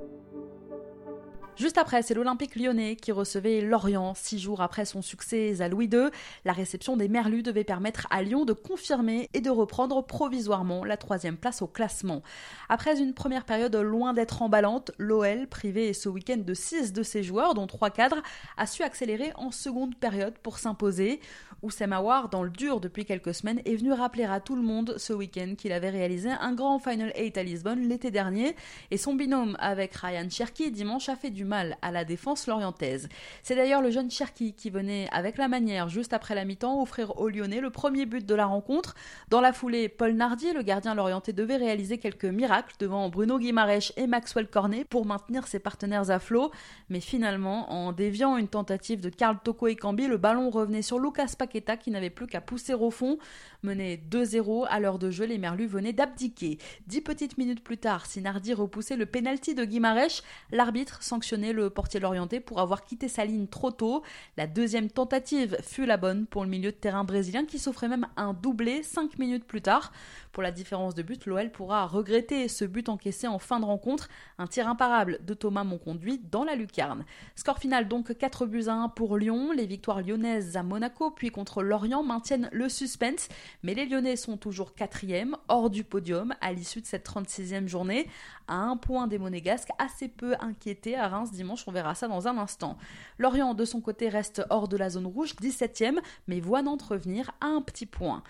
Juste 1.57 1.77
après, 1.77 2.01
c'est 2.01 2.13
l'Olympique 2.13 2.55
lyonnais 2.55 2.95
qui 2.95 3.11
recevait 3.11 3.61
Lorient 3.61 4.13
six 4.15 4.39
jours 4.39 4.61
après 4.61 4.85
son 4.85 5.01
succès 5.01 5.61
à 5.61 5.67
Louis 5.67 5.89
II. 5.91 6.09
La 6.45 6.53
réception 6.53 6.95
des 6.95 7.09
Merlus 7.09 7.43
devait 7.43 7.65
permettre 7.65 8.07
à 8.09 8.23
Lyon 8.23 8.45
de 8.45 8.53
confirmer 8.53 9.29
et 9.33 9.41
de 9.41 9.49
reprendre 9.49 10.01
provisoirement 10.01 10.85
la 10.85 10.97
troisième 10.97 11.37
place 11.37 11.61
au 11.61 11.67
classement. 11.67 12.23
Après 12.69 12.99
une 12.99 13.13
première 13.13 13.43
période 13.43 13.75
loin 13.75 14.13
d'être 14.13 14.41
emballante, 14.41 14.91
l'OL, 14.97 15.45
privé 15.47 15.93
ce 15.93 16.07
week-end 16.07 16.37
de 16.37 16.53
six 16.53 16.93
de 16.93 17.03
ses 17.03 17.21
joueurs, 17.21 17.53
dont 17.53 17.67
trois 17.67 17.89
cadres, 17.89 18.23
a 18.57 18.65
su 18.65 18.81
accélérer 18.83 19.33
en 19.35 19.51
seconde 19.51 19.95
période 19.95 20.37
pour 20.39 20.57
s'imposer. 20.57 21.19
Oussem 21.63 21.93
Aouar, 21.93 22.29
dans 22.29 22.41
le 22.41 22.49
dur 22.49 22.79
depuis 22.79 23.05
quelques 23.05 23.35
semaines, 23.35 23.61
est 23.65 23.75
venu 23.75 23.91
rappeler 23.93 24.23
à 24.23 24.39
tout 24.39 24.55
le 24.55 24.63
monde 24.63 24.95
ce 24.97 25.13
week-end 25.13 25.53
qu'il 25.55 25.73
avait 25.73 25.91
réalisé 25.91 26.29
un 26.29 26.53
grand 26.53 26.79
Final 26.79 27.13
8 27.15 27.37
à 27.37 27.43
Lisbonne 27.43 27.87
l'été 27.87 28.09
dernier 28.09 28.55
et 28.89 28.97
son 28.97 29.13
binôme 29.13 29.55
avec 29.59 29.93
Ryan 29.93 30.27
Cherky 30.27 30.71
dimanche 30.71 31.09
a 31.09 31.15
fait 31.15 31.29
du 31.29 31.45
à 31.53 31.91
la 31.91 32.05
défense 32.05 32.47
lorientaise. 32.47 33.09
C'est 33.43 33.55
d'ailleurs 33.55 33.81
le 33.81 33.91
jeune 33.91 34.11
Cherky 34.11 34.53
qui 34.53 34.69
venait 34.69 35.07
avec 35.11 35.37
la 35.37 35.47
manière 35.47 35.89
juste 35.89 36.13
après 36.13 36.35
la 36.35 36.45
mi-temps 36.45 36.81
offrir 36.81 37.17
aux 37.19 37.29
Lyonnais 37.29 37.61
le 37.61 37.69
premier 37.69 38.05
but 38.05 38.25
de 38.25 38.35
la 38.35 38.45
rencontre. 38.45 38.95
Dans 39.29 39.41
la 39.41 39.53
foulée, 39.53 39.89
Paul 39.89 40.13
Nardier, 40.13 40.53
le 40.53 40.61
gardien 40.61 40.95
lorientais, 40.95 41.33
devait 41.33 41.57
réaliser 41.57 41.97
quelques 41.97 42.25
miracles 42.25 42.75
devant 42.79 43.09
Bruno 43.09 43.39
Guimarèche 43.39 43.93
et 43.97 44.07
Maxwell 44.07 44.47
Cornet 44.47 44.83
pour 44.83 45.05
maintenir 45.05 45.47
ses 45.47 45.59
partenaires 45.59 46.11
à 46.11 46.19
flot, 46.19 46.51
mais 46.89 46.99
finalement, 46.99 47.71
en 47.71 47.91
déviant 47.91 48.37
une 48.37 48.47
tentative 48.47 48.99
de 48.99 49.09
Karl 49.09 49.37
Toko 49.43 49.67
et 49.67 49.75
Cambi, 49.75 50.07
le 50.07 50.17
ballon 50.17 50.49
revenait 50.49 50.81
sur 50.81 50.99
Lucas 50.99 51.33
Paquet 51.37 51.61
qui 51.79 51.91
n'avait 51.91 52.09
plus 52.09 52.27
qu'à 52.27 52.41
pousser 52.41 52.73
au 52.73 52.91
fond. 52.91 53.17
Mené 53.63 54.01
2-0 54.09 54.65
à 54.69 54.79
l'heure 54.79 54.97
de 54.97 55.11
jeu, 55.11 55.25
les 55.25 55.37
Merlus 55.37 55.67
venaient 55.67 55.93
d'abdiquer. 55.93 56.57
Dix 56.87 57.01
petites 57.01 57.37
minutes 57.37 57.63
plus 57.63 57.77
tard, 57.77 58.05
Sinardi 58.05 58.53
repoussait 58.53 58.95
le 58.95 59.05
penalty 59.05 59.53
de 59.53 59.65
Guimarèche. 59.65 60.23
L'arbitre 60.51 61.03
le 61.37 61.69
portier 61.69 61.99
lorienté 61.99 62.39
pour 62.39 62.59
avoir 62.59 62.83
quitté 62.83 63.07
sa 63.07 63.25
ligne 63.25 63.47
trop 63.47 63.71
tôt. 63.71 64.03
La 64.37 64.47
deuxième 64.47 64.89
tentative 64.89 65.57
fut 65.61 65.85
la 65.85 65.97
bonne 65.97 66.25
pour 66.25 66.43
le 66.43 66.49
milieu 66.49 66.71
de 66.71 66.77
terrain 66.77 67.03
brésilien 67.03 67.45
qui 67.45 67.59
s'offrait 67.59 67.87
même 67.87 68.07
un 68.17 68.33
doublé 68.33 68.83
cinq 68.83 69.17
minutes 69.19 69.45
plus 69.45 69.61
tard. 69.61 69.91
Pour 70.31 70.43
la 70.43 70.51
différence 70.51 70.95
de 70.95 71.03
but, 71.03 71.25
l'OL 71.25 71.51
pourra 71.51 71.85
regretter 71.85 72.47
ce 72.47 72.63
but 72.63 72.87
encaissé 72.87 73.27
en 73.27 73.37
fin 73.37 73.59
de 73.59 73.65
rencontre, 73.65 74.07
un 74.37 74.47
tir 74.47 74.69
imparable 74.69 75.19
de 75.25 75.33
Thomas 75.33 75.65
Monconduit 75.65 76.21
dans 76.31 76.45
la 76.45 76.55
lucarne. 76.55 77.05
Score 77.35 77.59
final 77.59 77.89
donc 77.89 78.17
4 78.17 78.45
buts 78.45 78.67
à 78.67 78.73
1 78.73 78.89
pour 78.89 79.17
Lyon. 79.17 79.51
Les 79.51 79.65
victoires 79.65 80.01
lyonnaises 80.01 80.55
à 80.55 80.63
Monaco 80.63 81.11
puis 81.11 81.31
contre 81.31 81.63
Lorient 81.63 82.03
maintiennent 82.03 82.49
le 82.53 82.69
suspense, 82.69 83.27
mais 83.61 83.73
les 83.73 83.85
Lyonnais 83.85 84.15
sont 84.15 84.37
toujours 84.37 84.73
quatrième, 84.73 85.35
hors 85.49 85.69
du 85.69 85.83
podium 85.83 86.33
à 86.39 86.53
l'issue 86.53 86.79
de 86.79 86.85
cette 86.85 87.07
36e 87.07 87.67
journée, 87.67 88.07
à 88.47 88.55
un 88.55 88.77
point 88.77 89.07
des 89.07 89.17
Monégasques, 89.17 89.71
assez 89.79 90.07
peu 90.07 90.35
inquiétés 90.39 90.95
à 90.95 91.09
Reims 91.09 91.31
dimanche, 91.31 91.67
on 91.67 91.71
verra 91.71 91.93
ça 91.93 92.07
dans 92.07 92.27
un 92.27 92.37
instant. 92.37 92.77
Lorient 93.17 93.53
de 93.53 93.65
son 93.65 93.81
côté 93.81 94.07
reste 94.07 94.43
hors 94.49 94.67
de 94.67 94.77
la 94.77 94.89
zone 94.89 95.07
rouge, 95.07 95.35
17e, 95.41 95.99
mais 96.27 96.39
voit 96.39 96.61
Nantes 96.61 96.83
revenir 96.83 97.31
à 97.41 97.47
un 97.47 97.61
petit 97.61 97.85
point. 97.85 98.23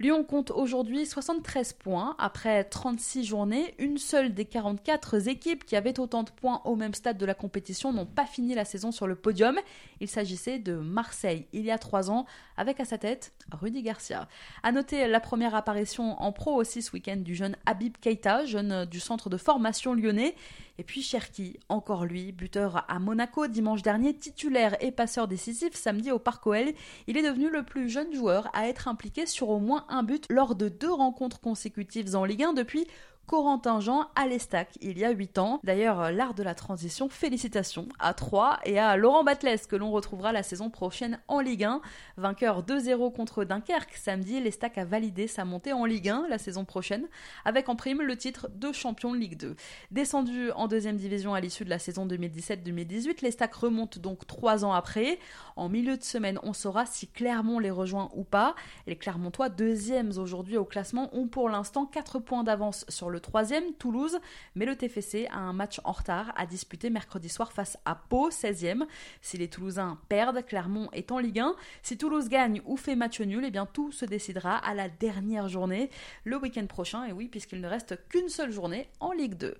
Lyon 0.00 0.24
compte 0.24 0.50
aujourd'hui 0.50 1.04
73 1.04 1.74
points 1.74 2.16
après 2.18 2.64
36 2.64 3.22
journées. 3.22 3.74
Une 3.78 3.98
seule 3.98 4.32
des 4.32 4.46
44 4.46 5.28
équipes 5.28 5.66
qui 5.66 5.76
avaient 5.76 6.00
autant 6.00 6.22
de 6.22 6.30
points 6.30 6.62
au 6.64 6.74
même 6.74 6.94
stade 6.94 7.18
de 7.18 7.26
la 7.26 7.34
compétition 7.34 7.92
n'ont 7.92 8.06
pas 8.06 8.24
fini 8.24 8.54
la 8.54 8.64
saison 8.64 8.92
sur 8.92 9.06
le 9.06 9.14
podium. 9.14 9.58
Il 10.00 10.08
s'agissait 10.08 10.58
de 10.58 10.72
Marseille 10.72 11.48
il 11.52 11.66
y 11.66 11.70
a 11.70 11.76
trois 11.76 12.10
ans, 12.10 12.24
avec 12.56 12.80
à 12.80 12.86
sa 12.86 12.96
tête 12.96 13.34
Rudy 13.52 13.82
Garcia. 13.82 14.26
À 14.62 14.72
noter 14.72 15.06
la 15.06 15.20
première 15.20 15.54
apparition 15.54 16.18
en 16.18 16.32
pro 16.32 16.54
aussi 16.54 16.80
ce 16.80 16.92
week-end 16.92 17.18
du 17.18 17.34
jeune 17.34 17.56
Habib 17.66 17.94
Keita, 18.00 18.46
jeune 18.46 18.86
du 18.86 19.00
centre 19.00 19.28
de 19.28 19.36
formation 19.36 19.92
lyonnais. 19.92 20.34
Et 20.78 20.82
puis 20.82 21.02
Cherki, 21.02 21.58
encore 21.68 22.06
lui, 22.06 22.32
buteur 22.32 22.86
à 22.88 22.98
Monaco 22.98 23.48
dimanche 23.48 23.82
dernier, 23.82 24.14
titulaire 24.14 24.82
et 24.82 24.92
passeur 24.92 25.28
décisif 25.28 25.74
samedi 25.74 26.10
au 26.10 26.18
Parc 26.18 26.46
OL. 26.46 26.72
Il 27.06 27.18
est 27.18 27.22
devenu 27.22 27.50
le 27.50 27.64
plus 27.64 27.90
jeune 27.90 28.14
joueur 28.14 28.48
à 28.54 28.66
être 28.66 28.88
impliqué 28.88 29.26
sur 29.26 29.50
au 29.50 29.58
moins 29.58 29.84
un 29.90 30.02
but 30.02 30.26
lors 30.30 30.54
de 30.54 30.68
deux 30.68 30.92
rencontres 30.92 31.40
consécutives 31.40 32.14
en 32.16 32.24
Ligue 32.24 32.44
1 32.44 32.52
depuis 32.54 32.86
Corentin 33.30 33.78
Jean 33.78 34.08
à 34.16 34.26
l'Estac 34.26 34.76
il 34.80 34.98
y 34.98 35.04
a 35.04 35.10
8 35.10 35.38
ans. 35.38 35.60
D'ailleurs, 35.62 36.10
l'art 36.10 36.34
de 36.34 36.42
la 36.42 36.56
transition, 36.56 37.08
félicitations 37.08 37.86
à 38.00 38.12
3 38.12 38.58
et 38.64 38.80
à 38.80 38.96
Laurent 38.96 39.22
Batles 39.22 39.68
que 39.68 39.76
l'on 39.76 39.92
retrouvera 39.92 40.32
la 40.32 40.42
saison 40.42 40.68
prochaine 40.68 41.20
en 41.28 41.38
Ligue 41.38 41.62
1. 41.62 41.80
Vainqueur 42.16 42.64
2-0 42.64 43.14
contre 43.14 43.44
Dunkerque 43.44 43.94
samedi, 43.94 44.40
l'Estac 44.40 44.78
a 44.78 44.84
validé 44.84 45.28
sa 45.28 45.44
montée 45.44 45.72
en 45.72 45.84
Ligue 45.84 46.08
1 46.08 46.26
la 46.28 46.38
saison 46.38 46.64
prochaine 46.64 47.06
avec 47.44 47.68
en 47.68 47.76
prime 47.76 48.02
le 48.02 48.16
titre 48.16 48.48
de 48.52 48.72
champion 48.72 49.12
de 49.12 49.18
Ligue 49.18 49.36
2. 49.36 49.54
Descendu 49.92 50.50
en 50.56 50.66
deuxième 50.66 50.96
division 50.96 51.32
à 51.32 51.40
l'issue 51.40 51.64
de 51.64 51.70
la 51.70 51.78
saison 51.78 52.08
2017-2018, 52.08 53.22
l'Estac 53.22 53.54
remonte 53.54 54.00
donc 54.00 54.26
3 54.26 54.64
ans 54.64 54.72
après. 54.72 55.20
En 55.54 55.68
milieu 55.68 55.96
de 55.96 56.02
semaine, 56.02 56.40
on 56.42 56.52
saura 56.52 56.84
si 56.84 57.06
Clermont 57.06 57.60
les 57.60 57.70
rejoint 57.70 58.10
ou 58.12 58.24
pas. 58.24 58.56
Les 58.88 58.96
Clermontois, 58.96 59.50
deuxièmes 59.50 60.10
aujourd'hui 60.16 60.56
au 60.56 60.64
classement, 60.64 61.14
ont 61.16 61.28
pour 61.28 61.48
l'instant 61.48 61.86
4 61.86 62.18
points 62.18 62.42
d'avance 62.42 62.84
sur 62.88 63.08
le 63.08 63.19
troisième, 63.20 63.72
Toulouse, 63.74 64.18
mais 64.54 64.66
le 64.66 64.76
TFC 64.76 65.26
a 65.30 65.38
un 65.38 65.52
match 65.52 65.80
en 65.84 65.92
retard 65.92 66.32
à 66.36 66.46
disputer 66.46 66.90
mercredi 66.90 67.28
soir 67.28 67.52
face 67.52 67.78
à 67.84 67.94
Pau, 67.94 68.30
16e. 68.30 68.86
Si 69.20 69.36
les 69.36 69.48
Toulousains 69.48 69.98
perdent, 70.08 70.44
Clermont 70.44 70.88
est 70.92 71.12
en 71.12 71.18
Ligue 71.18 71.40
1. 71.40 71.54
Si 71.82 71.96
Toulouse 71.96 72.28
gagne 72.28 72.62
ou 72.64 72.76
fait 72.76 72.96
match 72.96 73.20
nul, 73.20 73.44
eh 73.44 73.50
bien 73.50 73.66
tout 73.66 73.92
se 73.92 74.04
décidera 74.04 74.56
à 74.56 74.74
la 74.74 74.88
dernière 74.88 75.48
journée, 75.48 75.90
le 76.24 76.36
week-end 76.36 76.66
prochain, 76.66 77.04
et 77.04 77.12
oui, 77.12 77.28
puisqu'il 77.28 77.60
ne 77.60 77.68
reste 77.68 77.98
qu'une 78.08 78.28
seule 78.28 78.50
journée 78.50 78.88
en 79.00 79.12
Ligue 79.12 79.34
2. 79.34 79.54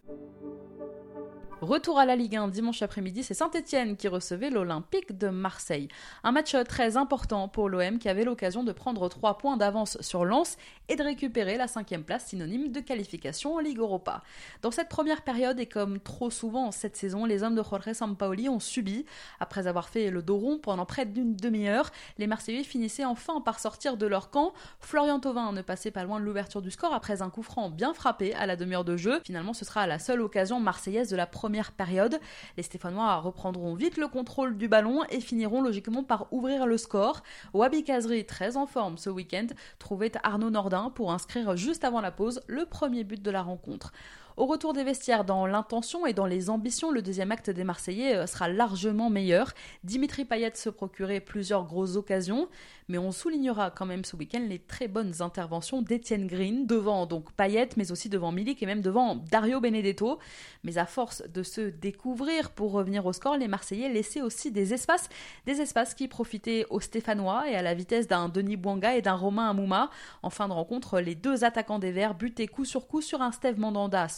Retour 1.60 1.98
à 1.98 2.06
la 2.06 2.16
Ligue 2.16 2.36
1 2.36 2.48
dimanche 2.48 2.80
après-midi, 2.80 3.22
c'est 3.22 3.34
Saint-Etienne 3.34 3.98
qui 3.98 4.08
recevait 4.08 4.48
l'Olympique 4.48 5.18
de 5.18 5.28
Marseille. 5.28 5.88
Un 6.24 6.32
match 6.32 6.56
très 6.66 6.96
important 6.96 7.48
pour 7.48 7.68
l'OM 7.68 7.98
qui 7.98 8.08
avait 8.08 8.24
l'occasion 8.24 8.64
de 8.64 8.72
prendre 8.72 9.06
3 9.10 9.36
points 9.36 9.58
d'avance 9.58 10.00
sur 10.00 10.24
Lens 10.24 10.56
et 10.88 10.96
de 10.96 11.02
récupérer 11.02 11.58
la 11.58 11.68
cinquième 11.68 12.02
place 12.02 12.28
synonyme 12.28 12.72
de 12.72 12.80
qualification 12.80 13.49
en 13.56 13.58
Ligue 13.60 13.78
Europa. 13.78 14.22
Dans 14.62 14.70
cette 14.70 14.88
première 14.88 15.22
période, 15.22 15.60
et 15.60 15.66
comme 15.66 16.00
trop 16.00 16.30
souvent 16.30 16.70
cette 16.70 16.96
saison, 16.96 17.24
les 17.24 17.42
hommes 17.42 17.54
de 17.54 17.62
Jorge 17.62 17.92
Sampaoli 17.92 18.48
ont 18.48 18.60
subi. 18.60 19.04
Après 19.38 19.66
avoir 19.66 19.88
fait 19.88 20.10
le 20.10 20.22
dos 20.22 20.36
rond 20.36 20.58
pendant 20.58 20.86
près 20.86 21.06
d'une 21.06 21.34
demi-heure, 21.34 21.90
les 22.18 22.26
Marseillais 22.26 22.64
finissaient 22.64 23.04
enfin 23.04 23.40
par 23.40 23.58
sortir 23.58 23.96
de 23.96 24.06
leur 24.06 24.30
camp. 24.30 24.52
Florian 24.80 25.20
Thauvin 25.20 25.52
ne 25.52 25.62
passait 25.62 25.90
pas 25.90 26.04
loin 26.04 26.20
de 26.20 26.24
l'ouverture 26.24 26.62
du 26.62 26.70
score 26.70 26.94
après 26.94 27.22
un 27.22 27.30
coup 27.30 27.42
franc 27.42 27.70
bien 27.70 27.94
frappé 27.94 28.34
à 28.34 28.46
la 28.46 28.56
demi-heure 28.56 28.84
de 28.84 28.96
jeu. 28.96 29.20
Finalement, 29.24 29.52
ce 29.52 29.64
sera 29.64 29.86
la 29.86 29.98
seule 29.98 30.20
occasion 30.20 30.60
marseillaise 30.60 31.10
de 31.10 31.16
la 31.16 31.26
première 31.26 31.72
période. 31.72 32.18
Les 32.56 32.62
Stéphanois 32.62 33.16
reprendront 33.16 33.74
vite 33.74 33.96
le 33.96 34.08
contrôle 34.08 34.56
du 34.56 34.68
ballon 34.68 35.02
et 35.10 35.20
finiront 35.20 35.62
logiquement 35.62 36.02
par 36.02 36.32
ouvrir 36.32 36.66
le 36.66 36.76
score. 36.76 37.22
Wabi 37.54 37.84
Kazri, 37.84 38.24
très 38.24 38.56
en 38.56 38.66
forme 38.66 38.98
ce 38.98 39.10
week-end, 39.10 39.46
trouvait 39.78 40.12
Arnaud 40.22 40.50
Nordin 40.50 40.90
pour 40.94 41.12
inscrire 41.12 41.56
juste 41.56 41.84
avant 41.84 42.00
la 42.00 42.10
pause 42.10 42.40
le 42.46 42.66
premier 42.66 43.04
but 43.04 43.22
de 43.22 43.30
la 43.30 43.39
rencontre. 43.42 43.92
Au 44.40 44.46
retour 44.46 44.72
des 44.72 44.84
vestiaires, 44.84 45.26
dans 45.26 45.44
l'intention 45.44 46.06
et 46.06 46.14
dans 46.14 46.24
les 46.24 46.48
ambitions, 46.48 46.90
le 46.90 47.02
deuxième 47.02 47.30
acte 47.30 47.50
des 47.50 47.62
Marseillais 47.62 48.16
euh, 48.16 48.26
sera 48.26 48.48
largement 48.48 49.10
meilleur. 49.10 49.52
Dimitri 49.84 50.24
Payet 50.24 50.52
se 50.54 50.70
procurait 50.70 51.20
plusieurs 51.20 51.66
grosses 51.66 51.96
occasions, 51.96 52.48
mais 52.88 52.96
on 52.96 53.12
soulignera 53.12 53.70
quand 53.70 53.84
même 53.84 54.02
ce 54.02 54.16
week-end 54.16 54.40
les 54.48 54.58
très 54.58 54.88
bonnes 54.88 55.20
interventions 55.20 55.82
d'Etienne 55.82 56.26
Green, 56.26 56.66
devant 56.66 57.04
donc 57.04 57.30
Payet, 57.32 57.68
mais 57.76 57.92
aussi 57.92 58.08
devant 58.08 58.32
Milik 58.32 58.62
et 58.62 58.66
même 58.66 58.80
devant 58.80 59.14
Dario 59.14 59.60
Benedetto. 59.60 60.18
Mais 60.64 60.78
à 60.78 60.86
force 60.86 61.22
de 61.28 61.42
se 61.42 61.60
découvrir 61.60 62.50
pour 62.50 62.72
revenir 62.72 63.04
au 63.04 63.12
score, 63.12 63.36
les 63.36 63.46
Marseillais 63.46 63.90
laissaient 63.90 64.22
aussi 64.22 64.50
des 64.50 64.72
espaces, 64.72 65.10
des 65.44 65.60
espaces 65.60 65.92
qui 65.92 66.08
profitaient 66.08 66.64
aux 66.70 66.80
Stéphanois 66.80 67.46
et 67.50 67.56
à 67.56 67.60
la 67.60 67.74
vitesse 67.74 68.08
d'un 68.08 68.30
Denis 68.30 68.56
Bouanga 68.56 68.96
et 68.96 69.02
d'un 69.02 69.16
Romain 69.16 69.50
Amouma. 69.50 69.90
En 70.22 70.30
fin 70.30 70.48
de 70.48 70.54
rencontre, 70.54 70.98
les 70.98 71.14
deux 71.14 71.44
attaquants 71.44 71.78
des 71.78 71.92
Verts 71.92 72.14
butaient 72.14 72.46
coup 72.46 72.64
sur 72.64 72.88
coup 72.88 73.02
sur 73.02 73.20
un 73.20 73.32
Steve 73.32 73.60
Mandanda 73.60 74.08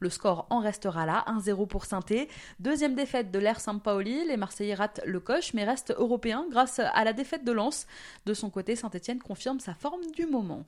le 0.00 0.10
score 0.10 0.46
en 0.50 0.60
restera 0.60 1.06
là, 1.06 1.24
1-0 1.26 1.66
pour 1.66 1.84
saint 1.84 2.00
Deuxième 2.60 2.94
défaite 2.94 3.30
de 3.30 3.38
l'Air 3.38 3.60
Sampaoli, 3.60 4.26
les 4.26 4.36
Marseillais 4.36 4.74
ratent 4.74 5.00
le 5.04 5.20
coche 5.20 5.52
mais 5.54 5.64
restent 5.64 5.94
européens 5.96 6.46
grâce 6.50 6.78
à 6.78 7.04
la 7.04 7.12
défaite 7.12 7.44
de 7.44 7.52
Lens. 7.52 7.86
De 8.26 8.34
son 8.34 8.50
côté, 8.50 8.76
Saint-Etienne 8.76 9.20
confirme 9.20 9.60
sa 9.60 9.74
forme 9.74 10.00
du 10.16 10.26
moment. 10.26 10.64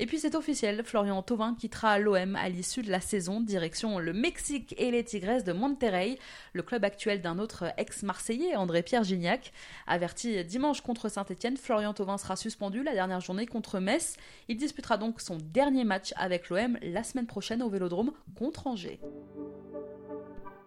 Et 0.00 0.06
puis 0.06 0.18
c'est 0.18 0.34
officiel, 0.34 0.82
Florian 0.84 1.22
Thauvin 1.22 1.54
quittera 1.54 1.98
l'OM 1.98 2.34
à 2.34 2.48
l'issue 2.48 2.82
de 2.82 2.90
la 2.90 3.00
saison, 3.00 3.40
direction 3.40 3.98
le 4.00 4.12
Mexique 4.12 4.74
et 4.76 4.90
les 4.90 5.04
Tigresses 5.04 5.44
de 5.44 5.52
Monterrey, 5.52 6.18
le 6.52 6.62
club 6.62 6.84
actuel 6.84 7.22
d'un 7.22 7.38
autre 7.38 7.72
ex-marseillais, 7.76 8.56
André-Pierre 8.56 9.04
Gignac. 9.04 9.52
Averti 9.86 10.44
dimanche 10.44 10.80
contre 10.80 11.08
Saint-Etienne, 11.08 11.56
Florian 11.56 11.94
Thauvin 11.94 12.18
sera 12.18 12.34
suspendu 12.34 12.82
la 12.82 12.92
dernière 12.92 13.20
journée 13.20 13.46
contre 13.46 13.78
Metz. 13.78 14.16
Il 14.48 14.56
disputera 14.56 14.96
donc 14.96 15.20
son 15.20 15.38
dernier 15.38 15.84
match 15.84 16.12
avec 16.16 16.48
l'OM 16.48 16.76
la 16.82 17.04
semaine 17.04 17.26
prochaine 17.26 17.62
au 17.62 17.68
Vélodrome 17.68 18.12
contre 18.36 18.66
Angers. 18.66 18.98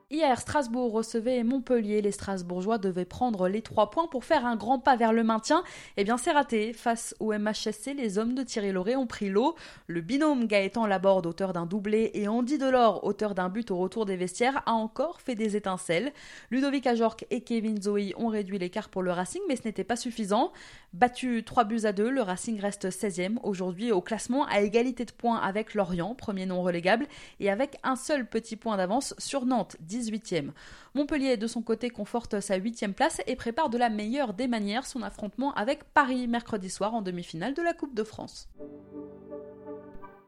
Hier, 0.10 0.40
Strasbourg 0.40 0.94
recevait 0.94 1.44
Montpellier. 1.44 2.02
Les 2.02 2.14
Strasbourgeois 2.14 2.78
devaient 2.78 3.04
prendre 3.04 3.50
les 3.50 3.62
trois 3.62 3.90
points 3.90 4.08
pour 4.08 4.24
faire 4.24 4.46
un 4.46 4.56
grand 4.56 4.80
pas 4.80 4.96
vers 4.96 5.12
le 5.12 5.22
maintien. 5.22 5.66
Eh 5.98 6.06
bien, 6.06 6.18
c'est 6.18 6.32
raté. 6.32 6.72
Face 6.72 7.14
au 7.20 7.34
MHSC, 7.34 7.94
les 7.94 8.18
hommes 8.18 8.34
de 8.34 8.42
Thierry 8.42 8.72
Lauré 8.72 8.96
ont 8.96 9.06
pris 9.06 9.28
l'eau. 9.28 9.56
Le 9.88 10.00
binôme 10.00 10.48
Gaëtan 10.48 10.86
Laborde, 10.86 11.26
auteur 11.26 11.52
d'un 11.52 11.66
doublé, 11.66 12.12
et 12.14 12.30
Andy 12.30 12.58
Delors, 12.58 13.04
auteur 13.04 13.36
d'un 13.36 13.50
but 13.50 13.70
au 13.70 13.76
retour 13.76 14.06
des 14.06 14.16
vestiaires, 14.16 14.64
a 14.66 14.72
encore 14.72 15.20
fait 15.20 15.36
des 15.36 15.58
étincelles. 15.58 16.14
Ludovic 16.52 16.88
Ajorc 16.88 17.26
et 17.30 17.42
Kevin 17.42 17.82
Zoe 17.82 18.14
ont 18.16 18.30
réduit 18.30 18.60
l'écart 18.60 18.88
pour 18.88 19.04
le 19.04 19.12
Racing, 19.12 19.42
mais 19.50 19.58
ce 19.58 19.64
n'était 19.66 19.84
pas 19.84 19.98
suffisant. 19.98 20.54
Battu 20.94 21.44
3 21.44 21.66
buts 21.66 21.82
à 21.84 21.92
2, 21.92 22.10
le 22.10 22.22
Racing 22.22 22.62
reste 22.62 22.90
16e 22.90 23.40
aujourd'hui 23.44 23.92
au 23.92 24.00
classement 24.00 24.46
à 24.46 24.62
égalité 24.62 25.04
de 25.04 25.12
points 25.12 25.38
avec 25.38 25.74
Lorient, 25.74 26.16
premier 26.16 26.46
non 26.46 26.62
relégable, 26.62 27.08
et 27.42 27.50
avec 27.50 27.78
un 27.84 27.98
seul 27.98 28.26
petit 28.26 28.56
point 28.56 28.78
d'avance 28.78 29.14
sur 29.18 29.46
Nantes, 29.46 29.76
18e. 29.98 30.52
Montpellier, 30.96 31.38
de 31.38 31.48
son 31.48 31.62
côté, 31.62 31.90
conforte 31.90 32.40
sa 32.40 32.58
8e 32.58 32.94
place 32.94 33.22
et 33.28 33.36
prépare 33.36 33.70
de 33.70 33.78
la 33.78 33.90
meilleure 33.90 34.34
des 34.34 34.48
manières 34.48 34.86
son 34.86 35.02
affrontement 35.02 35.54
avec 35.54 35.84
Paris 35.94 36.28
mercredi 36.28 36.70
soir 36.70 36.94
en 36.94 37.02
demi-finale 37.02 37.54
de 37.54 37.62
la 37.62 37.74
Coupe 37.74 37.96
de 37.96 38.04
France. 38.04 38.50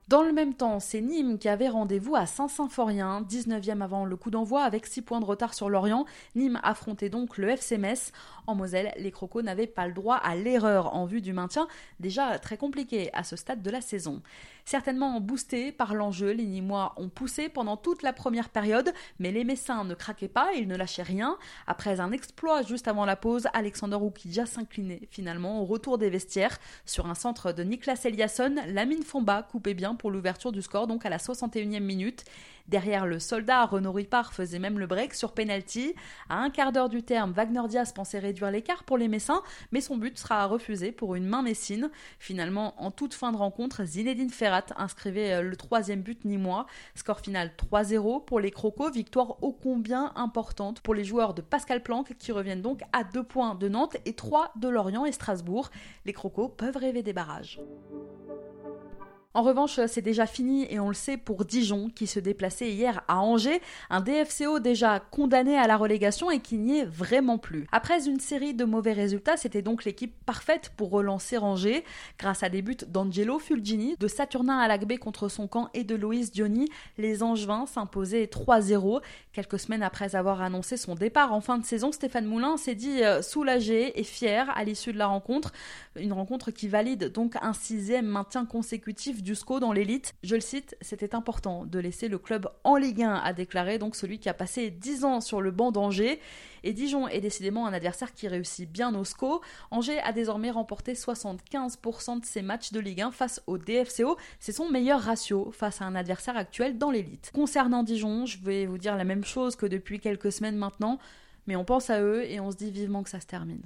Dans 0.10 0.24
le 0.24 0.34
même 0.34 0.56
temps, 0.56 0.80
c'est 0.80 1.01
Nîmes 1.01 1.38
qui 1.38 1.48
avait 1.48 1.70
rendez-vous 1.70 2.16
à 2.16 2.25
Saint-Symphorien, 2.25 3.22
19e 3.30 3.82
avant 3.82 4.06
le 4.06 4.16
coup 4.16 4.32
d'envoi 4.32 4.63
avec 4.63 4.88
6 4.88 5.04
points 5.04 5.20
de 5.20 5.25
retard 5.25 5.54
sur 5.54 5.70
Lorient. 5.70 6.06
Nîmes 6.34 6.60
affrontait 6.63 7.10
donc 7.10 7.38
le 7.38 7.50
FC 7.50 7.78
Metz. 7.78 8.12
En 8.48 8.56
Moselle, 8.56 8.92
les 8.98 9.12
Crocos 9.12 9.44
n'avaient 9.44 9.68
pas 9.68 9.86
le 9.86 9.94
droit 9.94 10.16
à 10.16 10.36
l'erreur 10.36 10.96
en 10.96 11.06
vue 11.06 11.22
du 11.22 11.32
maintien, 11.32 11.68
déjà 12.00 12.39
très 12.39 12.58
compliqué 12.58 13.12
à 13.13 13.24
ce 13.24 13.36
stade 13.36 13.62
de 13.62 13.70
la 13.70 13.82
saison. 13.82 14.24
Certainement 14.66 15.20
boostés 15.20 15.72
par 15.72 15.94
l'enjeu, 15.94 16.32
les 16.32 16.46
Nîmois 16.46 16.94
ont 16.98 17.10
poussé 17.10 17.50
pendant 17.50 17.78
toute 17.78 18.01
la 18.01 18.13
première 18.13 18.50
période, 18.50 18.92
mais 19.20 19.32
les 19.32 19.44
Messins 19.44 19.84
ne 19.84 19.94
craquaient 19.94 20.28
pas, 20.28 20.54
ils 20.56 20.68
ne 20.68 20.75
lâchaient 20.75 21.04
rien. 21.04 21.38
Après 21.68 22.00
un 22.00 22.12
exploit 22.12 22.63
juste 22.63 22.88
avant 22.88 23.06
la 23.06 23.16
pause, 23.16 23.48
Alexander 23.54 23.96
Oukidja 23.96 24.48
s'inclinait 24.48 25.08
finalement 25.12 25.62
au 25.62 25.66
retour 25.66 26.00
des 26.00 26.10
vestiaires. 26.10 26.58
Sur 26.86 27.06
un 27.06 27.16
centre 27.16 27.51
de 27.51 27.63
Niklas 27.63 28.01
Eliasson, 28.06 28.56
Lamine 28.68 29.04
Fomba 29.04 29.44
coupait 29.44 29.75
bien 29.75 29.96
pour 30.00 30.10
l'ouverture 30.10 30.51
du 30.51 30.63
score, 30.63 30.88
donc 30.88 31.06
à 31.06 31.10
la 31.10 31.18
61e 31.18 31.79
minute. 31.82 32.25
Derrière 32.70 33.08
le 33.08 33.18
soldat, 33.18 33.65
Renaud 33.65 33.91
Ripard 33.91 34.32
faisait 34.32 34.60
même 34.60 34.77
le 34.77 34.86
break 34.86 35.15
sur 35.15 35.32
penalty. 35.32 35.96
À 36.29 36.38
un 36.38 36.51
quart 36.51 36.72
d'heure 36.72 36.88
du 36.88 37.01
terme, 37.01 37.32
Wagner 37.32 37.68
Diaz 37.68 37.94
pensait 37.94 38.20
réduire 38.20 38.51
l'écart 38.51 38.84
pour 38.84 39.00
les 39.00 39.08
Messins, 39.08 39.41
mais 39.72 39.82
son 39.82 39.98
but 39.98 40.20
sera 40.20 40.46
refusé 40.46 40.91
pour 40.91 41.15
une 41.15 41.25
main 41.25 41.41
messine. 41.41 41.89
Finalement, 42.20 42.75
en 42.77 42.91
toute 42.91 43.15
fin 43.15 43.32
de 43.32 43.38
rencontre, 43.38 43.86
Zinedine 43.86 44.29
Ferrat 44.29 44.65
inscrivait 44.77 45.34
euh, 45.34 45.41
le 45.41 45.56
troisième 45.56 46.01
but 46.01 46.25
ni 46.25 46.38
moi. 46.38 46.68
Score 46.94 47.22
final 47.22 47.51
3-0 47.58 48.24
pour 48.25 48.39
les 48.39 48.51
Crocos, 48.51 48.91
victoire 48.91 49.41
ô 49.44 49.51
combien 49.51 50.12
importante 50.15 50.82
pour 50.82 50.94
les 50.94 51.03
joueurs 51.03 51.34
de 51.34 51.41
Pascal 51.41 51.82
Planck 51.82 52.15
qui 52.20 52.32
reviennent 52.32 52.62
donc 52.62 52.82
à 52.94 53.03
deux 53.03 53.24
points 53.24 53.56
de 53.56 53.68
Nantes 53.68 53.98
et 54.06 54.13
3 54.13 54.53
de 54.58 54.68
Lorient 54.68 55.06
et 55.06 55.12
Strasbourg. 55.12 55.72
Les 56.06 56.13
Crocos 56.13 56.50
peuvent 56.50 56.77
rêver 56.77 57.01
des 57.01 57.13
barrages. 57.13 57.60
En 59.39 59.41
revanche, 59.41 59.79
c'est 59.88 60.01
déjà 60.01 60.25
fini 60.25 60.67
et 60.69 60.81
on 60.81 60.89
le 60.89 60.93
sait 60.93 61.15
pour 61.15 61.46
Dijon 61.46 61.89
qui 61.96 62.08
se 62.08 62.19
déplaçait 62.19 62.72
hier 62.72 63.05
à 63.08 63.22
Angers, 63.22 63.62
un 63.89 64.01
DFCO 64.01 64.60
déjà 64.60 65.00
condamné 65.00 65.58
à 65.58 65.65
la 65.65 65.77
relégation 65.77 66.29
et 66.29 66.41
qui 66.41 66.58
n'y 66.58 66.79
est 66.79 66.86
vraiment 66.86 67.38
plus. 67.38 67.65
Après 67.72 68.05
une 68.05 68.19
série 68.19 68.53
de 68.53 68.65
mauvais 68.65 68.91
résultats, 68.91 69.38
c'était 69.38 69.62
donc 69.62 69.86
l'équipe 69.86 70.13
parfaite 70.25 70.74
pour 70.75 70.89
relancer 70.89 71.38
Angers 71.38 71.86
grâce 72.17 72.43
à 72.43 72.50
des 72.50 72.62
buts 72.62 72.75
d'Angelo 72.86 73.39
Fulgini, 73.39 73.96
de 73.98 74.10
Saturnin 74.10 74.60
Alagbé 74.60 74.98
contre 74.98 75.29
son 75.29 75.48
camp 75.48 75.69
et 75.74 75.86
de 75.86 75.96
Loïs 75.96 76.34
Diony. 76.34 76.67
Les 76.98 77.24
Angevins 77.24 77.65
s'imposaient 77.65 78.25
3-0. 78.25 79.00
Quelques 79.31 79.60
semaines 79.60 79.84
après 79.84 80.17
avoir 80.17 80.41
annoncé 80.41 80.75
son 80.75 80.96
départ 80.96 81.31
en 81.31 81.39
fin 81.39 81.58
de 81.58 81.63
saison, 81.63 81.93
Stéphane 81.93 82.25
Moulin 82.25 82.58
s'est 82.58 82.75
dit 82.75 83.05
euh, 83.05 83.22
soulagé 83.22 83.98
et 83.98 84.03
fier 84.03 84.50
à 84.58 84.65
l'issue 84.65 84.91
de 84.91 84.98
la 84.98 85.08
rencontre. 85.08 85.53
Une 85.96 86.12
rencontre 86.12 86.51
qui 86.51 86.67
valide 86.67 87.13
donc 87.13 87.38
un 87.41 87.53
sixième 87.53 88.05
maintien 88.05 88.46
consécutif 88.46 89.24
du 89.24 89.28
du 89.29 89.36
SCO 89.36 89.59
dans 89.59 89.71
l'élite. 89.71 90.15
Je 90.24 90.33
le 90.33 90.41
cite, 90.41 90.75
c'était 90.81 91.13
important 91.13 91.63
de 91.63 91.77
laisser 91.77 92.07
le 92.07 92.17
club 92.17 92.50
en 92.63 92.77
Ligue 92.77 93.03
1, 93.03 93.13
a 93.13 93.31
déclaré 93.31 93.77
donc 93.77 93.95
celui 93.95 94.17
qui 94.17 94.27
a 94.27 94.33
passé 94.33 94.71
10 94.71 95.05
ans 95.05 95.21
sur 95.21 95.39
le 95.39 95.51
banc 95.51 95.71
d'Angers. 95.71 96.19
Et 96.63 96.74
Dijon 96.74 97.07
est 97.07 97.21
décidément 97.21 97.67
un 97.67 97.74
adversaire 97.74 98.12
qui 98.12 98.27
réussit 98.27 98.67
bien 98.67 98.95
au 98.95 99.03
SCO. 99.03 99.41
Angers 99.69 100.00
a 100.00 100.13
désormais 100.13 100.50
remporté 100.50 100.93
75% 100.93 102.21
de 102.21 102.25
ses 102.25 102.41
matchs 102.41 102.71
de 102.71 102.79
Ligue 102.79 103.01
1 103.01 103.12
face 103.12 103.43
au 103.45 103.59
DFCO. 103.59 104.17
C'est 104.39 104.51
son 104.51 104.67
meilleur 104.67 105.00
ratio 105.00 105.51
face 105.51 105.79
à 105.79 105.86
un 105.86 105.93
adversaire 105.93 106.36
actuel 106.36 106.79
dans 106.79 106.89
l'élite. 106.89 107.29
Concernant 107.31 107.83
Dijon, 107.83 108.25
je 108.25 108.39
vais 108.39 108.65
vous 108.65 108.79
dire 108.79 108.95
la 108.95 109.03
même 109.03 109.24
chose 109.24 109.55
que 109.55 109.67
depuis 109.67 110.00
quelques 110.00 110.31
semaines 110.31 110.57
maintenant, 110.57 110.98
mais 111.45 111.55
on 111.55 111.65
pense 111.65 111.91
à 111.91 112.01
eux 112.01 112.24
et 112.24 112.39
on 112.39 112.50
se 112.50 112.57
dit 112.57 112.71
vivement 112.71 113.03
que 113.03 113.12
ça 113.12 113.19
se 113.19 113.27
termine. 113.27 113.62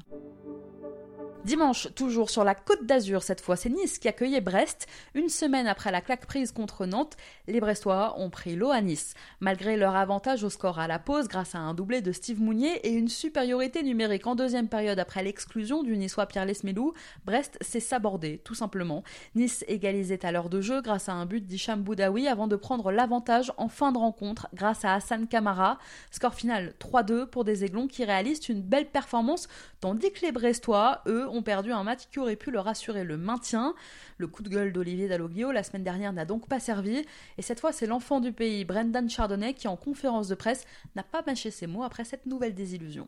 Dimanche, 1.46 1.90
toujours 1.94 2.30
sur 2.30 2.46
la 2.46 2.56
côte 2.56 2.86
d'Azur, 2.86 3.22
cette 3.22 3.42
fois 3.42 3.58
c'est 3.58 3.68
Nice 3.68 4.00
qui 4.00 4.08
accueillait 4.08 4.40
Brest. 4.40 4.88
Une 5.14 5.28
semaine 5.28 5.68
après 5.68 5.92
la 5.92 6.00
claque 6.00 6.26
prise 6.26 6.54
contre 6.54 6.86
Nantes, 6.86 7.18
les 7.48 7.60
Brestois 7.60 8.16
ont 8.18 8.30
pris 8.30 8.56
l'eau 8.56 8.72
à 8.72 8.80
Nice. 8.80 9.14
Malgré 9.42 9.76
leur 9.76 9.94
avantage 9.94 10.46
au 10.46 10.50
score 10.50 10.80
à 10.80 10.88
la 10.88 11.00
pause 11.00 11.28
grâce 11.28 11.54
à 11.54 11.58
un 11.58 11.74
doublé 11.74 12.00
de 12.00 12.14
Steve 12.14 12.42
Mounier 12.42 12.78
et 12.88 12.94
une 12.94 13.10
supériorité 13.10 13.84
numérique 13.84 14.26
en 14.26 14.36
deuxième 14.36 14.70
période 14.70 15.00
après 15.00 15.22
l'exclusion 15.22 15.84
du 15.84 15.98
Niçois 15.98 16.28
Pierre 16.28 16.46
Lesmelou, 16.46 16.94
Brest 17.26 17.58
s'est 17.60 17.82
sabordé, 17.82 18.38
tout 18.46 18.56
simplement. 18.56 19.04
Nice 19.36 19.66
égalisait 19.68 20.26
à 20.26 20.32
l'heure 20.32 20.50
de 20.50 20.62
jeu 20.62 20.82
grâce 20.82 21.10
à 21.10 21.14
un 21.14 21.26
but 21.26 21.46
d'Hicham 21.46 21.82
Boudaoui 21.82 22.26
avant 22.26 22.48
de 22.48 22.56
prendre 22.56 22.90
l'avantage 22.90 23.52
en 23.58 23.68
fin 23.68 23.92
de 23.92 23.98
rencontre 23.98 24.48
grâce 24.54 24.86
à 24.86 24.94
Hassan 24.94 25.28
Kamara. 25.28 25.78
Score 26.10 26.36
final 26.36 26.74
3-2 26.80 27.26
pour 27.26 27.44
des 27.44 27.66
Aiglons 27.66 27.88
qui 27.88 28.06
réalisent 28.06 28.48
une 28.48 28.62
belle 28.62 28.88
performance 28.88 29.50
tandis 29.82 30.14
que 30.14 30.26
les 30.26 30.32
Brestois, 30.32 31.02
eux, 31.08 31.28
ont 31.34 31.42
perdu 31.42 31.72
un 31.72 31.84
match 31.84 32.02
qui 32.12 32.20
aurait 32.20 32.36
pu 32.36 32.52
leur 32.52 32.68
assurer 32.68 33.04
le 33.04 33.18
maintien. 33.18 33.74
Le 34.18 34.28
coup 34.28 34.44
de 34.44 34.50
gueule 34.50 34.72
d'Olivier 34.72 35.08
Dalloglio 35.08 35.52
la 35.52 35.63
semaine 35.63 35.84
dernière 35.84 36.13
n'a 36.13 36.25
donc 36.25 36.48
pas 36.48 36.60
servi. 36.60 37.06
Et 37.38 37.42
cette 37.42 37.60
fois, 37.60 37.72
c'est 37.72 37.88
l'enfant 37.88 38.20
du 38.20 38.32
pays, 38.32 38.66
Brendan 38.66 39.10
Chardonnay, 39.10 39.54
qui 39.54 39.68
en 39.68 39.75
conférence 39.75 40.28
de 40.28 40.36
presse 40.36 40.66
n'a 40.96 41.04
pas 41.04 41.24
mâché 41.25 41.52
ses 41.52 41.68
mots 41.68 41.84
après 41.84 42.06
cette 42.06 42.25
nouvelle 42.25 42.54
désillusion. 42.54 43.08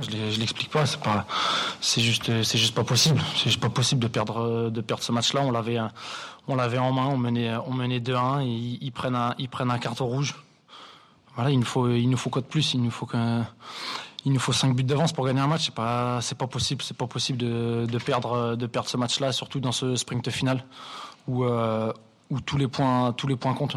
Je 0.00 0.40
l'explique 0.40 0.70
pas, 0.70 0.84
c'est 1.80 2.00
juste, 2.00 2.42
c'est 2.42 2.58
juste 2.58 2.74
pas 2.74 2.82
possible. 2.82 3.20
C'est 3.36 3.56
pas 3.60 3.70
possible 3.70 4.02
de 4.02 4.08
perdre, 4.08 4.68
de 4.68 4.80
perdre 4.80 5.02
ce 5.04 5.12
match-là. 5.12 5.42
On 5.42 5.52
l'avait, 5.52 5.78
on 6.48 6.56
l'avait 6.56 6.78
en 6.78 6.92
main, 6.92 7.06
on 7.06 7.16
menait, 7.16 7.54
on 7.66 7.72
menait 7.72 8.00
2-1 8.00 8.42
et 8.42 8.78
ils, 8.80 8.90
prennent 8.90 9.14
un, 9.14 9.36
ils 9.38 9.48
prennent 9.48 9.70
un 9.70 9.78
carton 9.78 10.06
rouge. 10.06 10.34
Voilà, 11.36 11.50
il 11.50 11.60
nous 11.60 11.66
faut, 11.66 11.88
il 11.88 12.08
nous 12.08 12.16
faut 12.16 12.30
quoi 12.30 12.42
de 12.42 12.46
plus? 12.46 12.74
Il 12.74 12.82
nous 12.82 12.90
faut 12.90 13.06
qu'un, 13.06 13.46
il 14.26 14.32
nous 14.32 14.40
faut 14.40 14.52
5 14.52 14.74
buts 14.74 14.82
d'avance 14.82 15.12
pour 15.12 15.24
gagner 15.24 15.40
un 15.40 15.46
match. 15.46 15.66
C'est 15.66 15.74
pas, 15.74 16.20
c'est 16.20 16.36
pas 16.36 16.48
possible. 16.48 16.82
C'est 16.82 16.96
pas 16.96 17.06
possible 17.06 17.38
de, 17.38 17.86
de, 17.88 17.98
perdre, 17.98 18.56
de 18.56 18.66
perdre 18.66 18.88
ce 18.88 18.96
match-là, 18.96 19.30
surtout 19.30 19.60
dans 19.60 19.70
ce 19.70 19.94
sprint 19.94 20.28
final 20.30 20.64
où, 21.28 21.44
euh, 21.44 21.92
où 22.28 22.40
tous 22.40 22.58
les 22.58 22.66
points, 22.66 23.12
tous 23.12 23.28
les 23.28 23.36
points 23.36 23.54
comptent. 23.54 23.76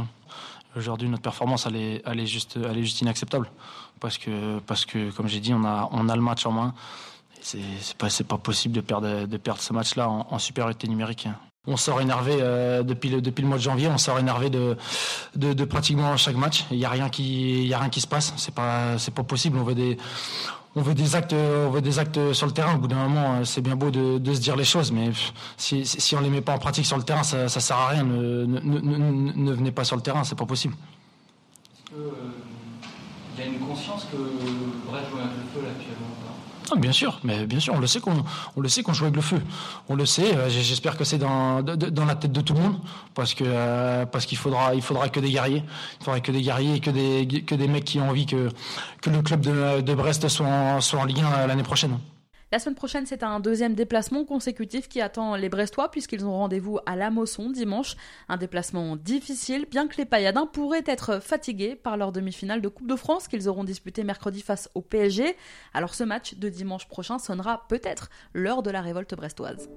Aujourd'hui, 0.75 1.07
notre 1.07 1.21
performance, 1.21 1.67
elle 1.67 1.75
est, 1.75 2.25
juste, 2.25 2.57
est 2.57 2.81
juste 2.81 2.99
inacceptable 3.01 3.49
parce 3.99 4.17
que, 4.17 4.59
parce 4.59 4.85
que, 4.85 5.11
comme 5.11 5.27
j'ai 5.27 5.39
dit, 5.39 5.53
on 5.53 5.63
a, 5.65 5.87
on 5.91 6.09
a 6.09 6.15
le 6.15 6.21
match 6.21 6.45
en 6.47 6.51
main. 6.51 6.73
C'est, 7.41 7.61
c'est 7.79 7.97
pas, 7.97 8.09
c'est 8.09 8.23
pas 8.23 8.37
possible 8.39 8.73
de 8.73 8.81
perdre, 8.81 9.27
de 9.27 9.37
perdre 9.37 9.61
ce 9.61 9.71
match-là 9.71 10.09
en, 10.09 10.27
en 10.31 10.39
supériorité 10.39 10.87
numérique 10.87 11.27
on 11.69 11.77
sort 11.77 12.01
énervé 12.01 12.37
euh, 12.41 12.83
depuis, 12.83 13.09
le, 13.09 13.21
le 13.21 13.47
mois 13.47 13.57
de 13.57 13.61
janvier, 13.61 13.87
on 13.87 13.97
sort 13.97 14.19
énervé 14.19 14.49
de, 14.49 14.75
pratiquement 15.65 16.17
chaque 16.17 16.35
match. 16.35 16.65
Il 16.71 16.77
n'y 16.77 16.85
a 16.85 16.89
rien 16.89 17.09
qui, 17.09 17.67
y 17.67 17.73
a 17.73 17.79
rien 17.79 17.89
qui 17.89 18.01
se 18.01 18.07
passe. 18.07 18.33
C'est 18.37 18.53
pas, 18.53 18.95
pas 19.15 19.23
possible. 19.23 19.57
On 19.59 19.63
veut 19.63 19.75
des, 20.95 21.15
actes, 21.15 21.35
sur 22.33 22.47
le 22.47 22.51
terrain. 22.51 22.75
Au 22.75 22.79
bout 22.79 22.87
d'un 22.87 23.07
moment, 23.07 23.35
euh, 23.35 23.43
c'est 23.43 23.61
bien 23.61 23.75
beau 23.75 23.91
de, 23.91 24.33
se 24.33 24.39
dire 24.39 24.55
les 24.55 24.65
choses, 24.65 24.91
mais 24.91 25.11
si, 25.57 25.85
si 25.85 26.15
on 26.15 26.21
les 26.21 26.29
met 26.29 26.41
pas 26.41 26.53
en 26.53 26.59
pratique 26.59 26.85
sur 26.85 26.97
le 26.97 27.03
terrain, 27.03 27.23
ça, 27.23 27.47
ça 27.47 27.59
sert 27.59 27.77
à 27.77 27.89
rien. 27.89 28.03
Ne, 28.03 28.45
ne, 28.45 28.59
ne, 28.59 29.31
ne 29.33 29.51
venez 29.53 29.71
pas 29.71 29.83
sur 29.83 29.95
le 29.95 30.01
terrain, 30.01 30.23
c'est 30.23 30.37
pas 30.37 30.45
possible. 30.45 30.75
Il 31.91 33.45
y 33.45 33.47
a 33.47 33.51
une 33.51 33.59
conscience 33.59 34.05
que 34.11 34.17
Brest 34.17 35.05
joue 35.11 35.17
un 35.17 35.29
peu 35.53 35.65
actuellement. 35.67 36.09
Bien 36.77 36.91
sûr, 36.91 37.19
mais 37.23 37.45
bien 37.45 37.59
sûr, 37.59 37.73
on 37.73 37.79
le 37.79 37.87
sait 37.87 37.99
qu'on 37.99 38.23
on 38.55 38.61
le 38.61 38.69
sait 38.69 38.83
qu'on 38.83 38.93
joue 38.93 39.05
avec 39.05 39.15
le 39.15 39.21
feu. 39.21 39.41
On 39.87 39.95
le 39.95 40.05
sait. 40.05 40.35
Euh, 40.35 40.49
j'espère 40.49 40.97
que 40.97 41.03
c'est 41.03 41.17
dans, 41.17 41.61
dans 41.61 42.05
la 42.05 42.15
tête 42.15 42.31
de 42.31 42.41
tout 42.41 42.53
le 42.53 42.59
monde, 42.59 42.75
parce 43.15 43.33
que 43.33 43.43
euh, 43.45 44.05
parce 44.05 44.25
qu'il 44.25 44.37
faudra 44.37 44.75
il 44.75 44.81
faudra 44.81 45.09
que 45.09 45.19
des 45.19 45.31
guerriers, 45.31 45.63
il 45.99 46.03
faudra 46.03 46.19
que 46.19 46.31
des 46.31 46.41
guerriers 46.41 46.75
et 46.75 46.79
que 46.79 46.91
des 46.91 47.43
que 47.43 47.55
des 47.55 47.67
mecs 47.67 47.85
qui 47.85 47.99
ont 47.99 48.09
envie 48.09 48.25
que 48.25 48.49
que 49.01 49.09
le 49.09 49.21
club 49.21 49.41
de, 49.41 49.81
de 49.81 49.93
Brest 49.93 50.27
soit 50.27 50.47
en, 50.47 50.81
soit 50.81 50.99
en 50.99 51.05
Ligue 51.05 51.21
1 51.21 51.47
l'année 51.47 51.63
prochaine. 51.63 51.97
La 52.51 52.57
semaine 52.57 52.73
prochaine, 52.73 53.05
c'est 53.05 53.21
un 53.21 53.39
deuxième 53.39 53.75
déplacement 53.75 54.25
consécutif 54.25 54.89
qui 54.89 55.01
attend 55.01 55.35
les 55.35 55.49
Brestois 55.49 55.91
puisqu'ils 55.91 56.25
ont 56.25 56.31
rendez-vous 56.31 56.79
à 56.87 56.95
La 56.95 57.11
Mosson 57.11 57.51
dimanche. 57.51 57.95
Un 58.27 58.37
déplacement 58.37 58.95
difficile, 58.95 59.67
bien 59.69 59.87
que 59.87 59.97
les 59.97 60.05
Payadins 60.05 60.47
pourraient 60.47 60.83
être 60.87 61.21
fatigués 61.21 61.75
par 61.75 61.95
leur 61.95 62.11
demi-finale 62.11 62.61
de 62.61 62.67
Coupe 62.67 62.87
de 62.87 62.95
France 62.95 63.27
qu'ils 63.27 63.47
auront 63.49 63.63
disputé 63.63 64.03
mercredi 64.03 64.41
face 64.41 64.67
au 64.73 64.81
PSG. 64.81 65.35
Alors 65.75 65.93
ce 65.93 66.03
match 66.03 66.39
de 66.39 66.49
dimanche 66.49 66.87
prochain 66.87 67.19
sonnera 67.19 67.67
peut-être 67.67 68.09
l'heure 68.33 68.63
de 68.63 68.71
la 68.71 68.81
révolte 68.81 69.13
brestoise. 69.13 69.69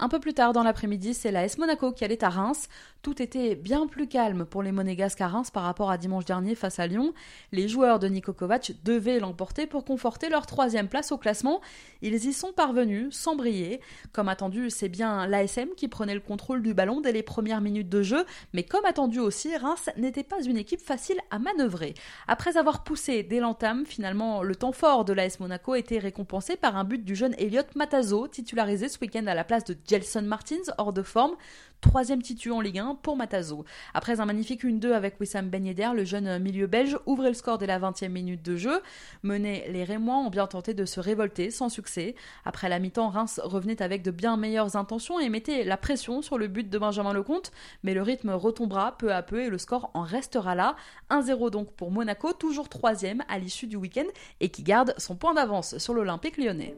Un 0.00 0.08
peu 0.08 0.20
plus 0.20 0.32
tard 0.32 0.52
dans 0.52 0.62
l'après-midi, 0.62 1.12
c'est 1.12 1.32
la 1.32 1.44
S 1.44 1.58
Monaco 1.58 1.90
qui 1.90 2.04
allait 2.04 2.22
à 2.22 2.28
Reims. 2.28 2.68
Tout 3.02 3.20
était 3.20 3.56
bien 3.56 3.88
plus 3.88 4.06
calme 4.06 4.44
pour 4.44 4.62
les 4.62 4.70
Monégasques 4.70 5.20
à 5.20 5.26
Reims 5.26 5.50
par 5.50 5.64
rapport 5.64 5.90
à 5.90 5.98
dimanche 5.98 6.24
dernier 6.24 6.54
face 6.54 6.78
à 6.78 6.86
Lyon. 6.86 7.12
Les 7.50 7.66
joueurs 7.66 7.98
de 7.98 8.06
Niko 8.06 8.32
Kovac 8.32 8.70
devaient 8.84 9.18
l'emporter 9.18 9.66
pour 9.66 9.84
conforter 9.84 10.28
leur 10.28 10.46
troisième 10.46 10.86
place 10.86 11.10
au 11.10 11.18
classement. 11.18 11.60
Ils 12.00 12.14
y 12.14 12.32
sont 12.32 12.52
parvenus 12.52 13.12
sans 13.12 13.34
briller. 13.34 13.80
Comme 14.12 14.28
attendu, 14.28 14.70
c'est 14.70 14.88
bien 14.88 15.26
l'ASM 15.26 15.70
qui 15.76 15.88
prenait 15.88 16.14
le 16.14 16.20
contrôle 16.20 16.62
du 16.62 16.74
ballon 16.74 17.00
dès 17.00 17.10
les 17.10 17.24
premières 17.24 17.60
minutes 17.60 17.88
de 17.88 18.02
jeu, 18.02 18.24
mais 18.52 18.62
comme 18.62 18.84
attendu 18.84 19.18
aussi, 19.18 19.56
Reims 19.56 19.90
n'était 19.96 20.22
pas 20.22 20.40
une 20.44 20.58
équipe 20.58 20.80
facile 20.80 21.18
à 21.32 21.40
manœuvrer. 21.40 21.94
Après 22.28 22.56
avoir 22.56 22.84
poussé 22.84 23.24
dès 23.24 23.40
l'entame, 23.40 23.84
finalement, 23.84 24.44
le 24.44 24.54
temps 24.54 24.70
fort 24.70 25.04
de 25.04 25.12
l'AS 25.12 25.40
Monaco 25.40 25.74
était 25.74 25.98
récompensé 25.98 26.56
par 26.56 26.76
un 26.76 26.84
but 26.84 27.04
du 27.04 27.16
jeune 27.16 27.34
Elliot 27.36 27.62
Matazo, 27.74 28.28
titularisé 28.28 28.88
ce 28.88 29.00
week-end 29.00 29.26
à 29.26 29.34
la 29.34 29.42
place 29.42 29.64
de 29.64 29.76
Jelson 29.88 30.22
Martins, 30.22 30.72
hors 30.76 30.92
de 30.92 31.02
forme. 31.02 31.36
Troisième 31.80 32.20
titu 32.20 32.50
en 32.50 32.60
Ligue 32.60 32.80
1 32.80 32.96
pour 32.96 33.16
Matazo. 33.16 33.64
Après 33.94 34.20
un 34.20 34.24
magnifique 34.24 34.64
1-2 34.64 34.92
avec 34.92 35.20
Wissam 35.20 35.48
Ben 35.48 35.64
le 35.94 36.04
jeune 36.04 36.40
milieu 36.40 36.66
belge 36.66 36.98
ouvrait 37.06 37.28
le 37.28 37.34
score 37.34 37.56
dès 37.56 37.66
la 37.66 37.78
20e 37.78 38.08
minute 38.08 38.44
de 38.44 38.56
jeu. 38.56 38.82
Menés, 39.22 39.64
les 39.68 39.84
Rémois 39.84 40.16
ont 40.16 40.28
bien 40.28 40.48
tenté 40.48 40.74
de 40.74 40.84
se 40.84 40.98
révolter, 40.98 41.52
sans 41.52 41.68
succès. 41.68 42.16
Après 42.44 42.68
la 42.68 42.80
mi-temps, 42.80 43.10
Reims 43.10 43.40
revenait 43.44 43.80
avec 43.80 44.02
de 44.02 44.10
bien 44.10 44.36
meilleures 44.36 44.74
intentions 44.74 45.20
et 45.20 45.28
mettait 45.28 45.62
la 45.62 45.76
pression 45.76 46.20
sur 46.20 46.36
le 46.36 46.48
but 46.48 46.68
de 46.68 46.78
Benjamin 46.78 47.12
Lecomte, 47.12 47.52
mais 47.84 47.94
le 47.94 48.02
rythme 48.02 48.30
retombera 48.30 48.98
peu 48.98 49.12
à 49.12 49.22
peu 49.22 49.42
et 49.42 49.48
le 49.48 49.58
score 49.58 49.92
en 49.94 50.02
restera 50.02 50.56
là. 50.56 50.74
1-0 51.10 51.50
donc 51.50 51.72
pour 51.74 51.92
Monaco, 51.92 52.32
toujours 52.32 52.68
troisième 52.68 53.22
à 53.28 53.38
l'issue 53.38 53.68
du 53.68 53.76
week-end 53.76 54.06
et 54.40 54.48
qui 54.48 54.64
garde 54.64 54.94
son 54.98 55.14
point 55.14 55.32
d'avance 55.32 55.78
sur 55.78 55.94
l'Olympique 55.94 56.38
lyonnais. 56.38 56.74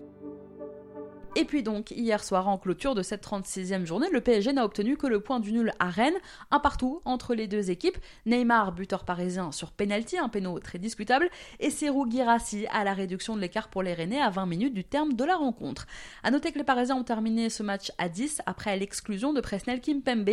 Et 1.36 1.44
puis 1.44 1.62
donc, 1.62 1.92
hier 1.92 2.24
soir, 2.24 2.48
en 2.48 2.58
clôture 2.58 2.96
de 2.96 3.02
cette 3.02 3.24
36e 3.24 3.84
journée, 3.84 4.08
le 4.10 4.20
PSG 4.20 4.52
n'a 4.52 4.64
obtenu 4.64 4.96
que 4.96 5.06
le 5.06 5.20
point 5.20 5.38
du 5.38 5.52
nul 5.52 5.72
à 5.78 5.88
Rennes, 5.88 6.18
un 6.50 6.58
partout 6.58 7.00
entre 7.04 7.34
les 7.34 7.46
deux 7.46 7.70
équipes. 7.70 7.98
Neymar, 8.26 8.72
buteur 8.72 9.04
parisien 9.04 9.52
sur 9.52 9.70
penalty, 9.70 10.18
un 10.18 10.28
péno 10.28 10.58
très 10.58 10.80
discutable, 10.80 11.30
et 11.60 11.70
Serou 11.70 12.10
Girassi 12.10 12.66
à 12.72 12.82
la 12.82 12.94
réduction 12.94 13.36
de 13.36 13.40
l'écart 13.40 13.68
pour 13.68 13.84
les 13.84 13.94
Rennais 13.94 14.20
à 14.20 14.28
20 14.28 14.46
minutes 14.46 14.74
du 14.74 14.82
terme 14.82 15.12
de 15.12 15.22
la 15.22 15.36
rencontre. 15.36 15.86
A 16.24 16.32
noter 16.32 16.50
que 16.50 16.58
les 16.58 16.64
Parisiens 16.64 16.96
ont 16.96 17.04
terminé 17.04 17.48
ce 17.48 17.62
match 17.62 17.92
à 17.98 18.08
10 18.08 18.42
après 18.46 18.76
l'exclusion 18.76 19.32
de 19.32 19.40
Presnel 19.40 19.80
Kimpembe. 19.80 20.30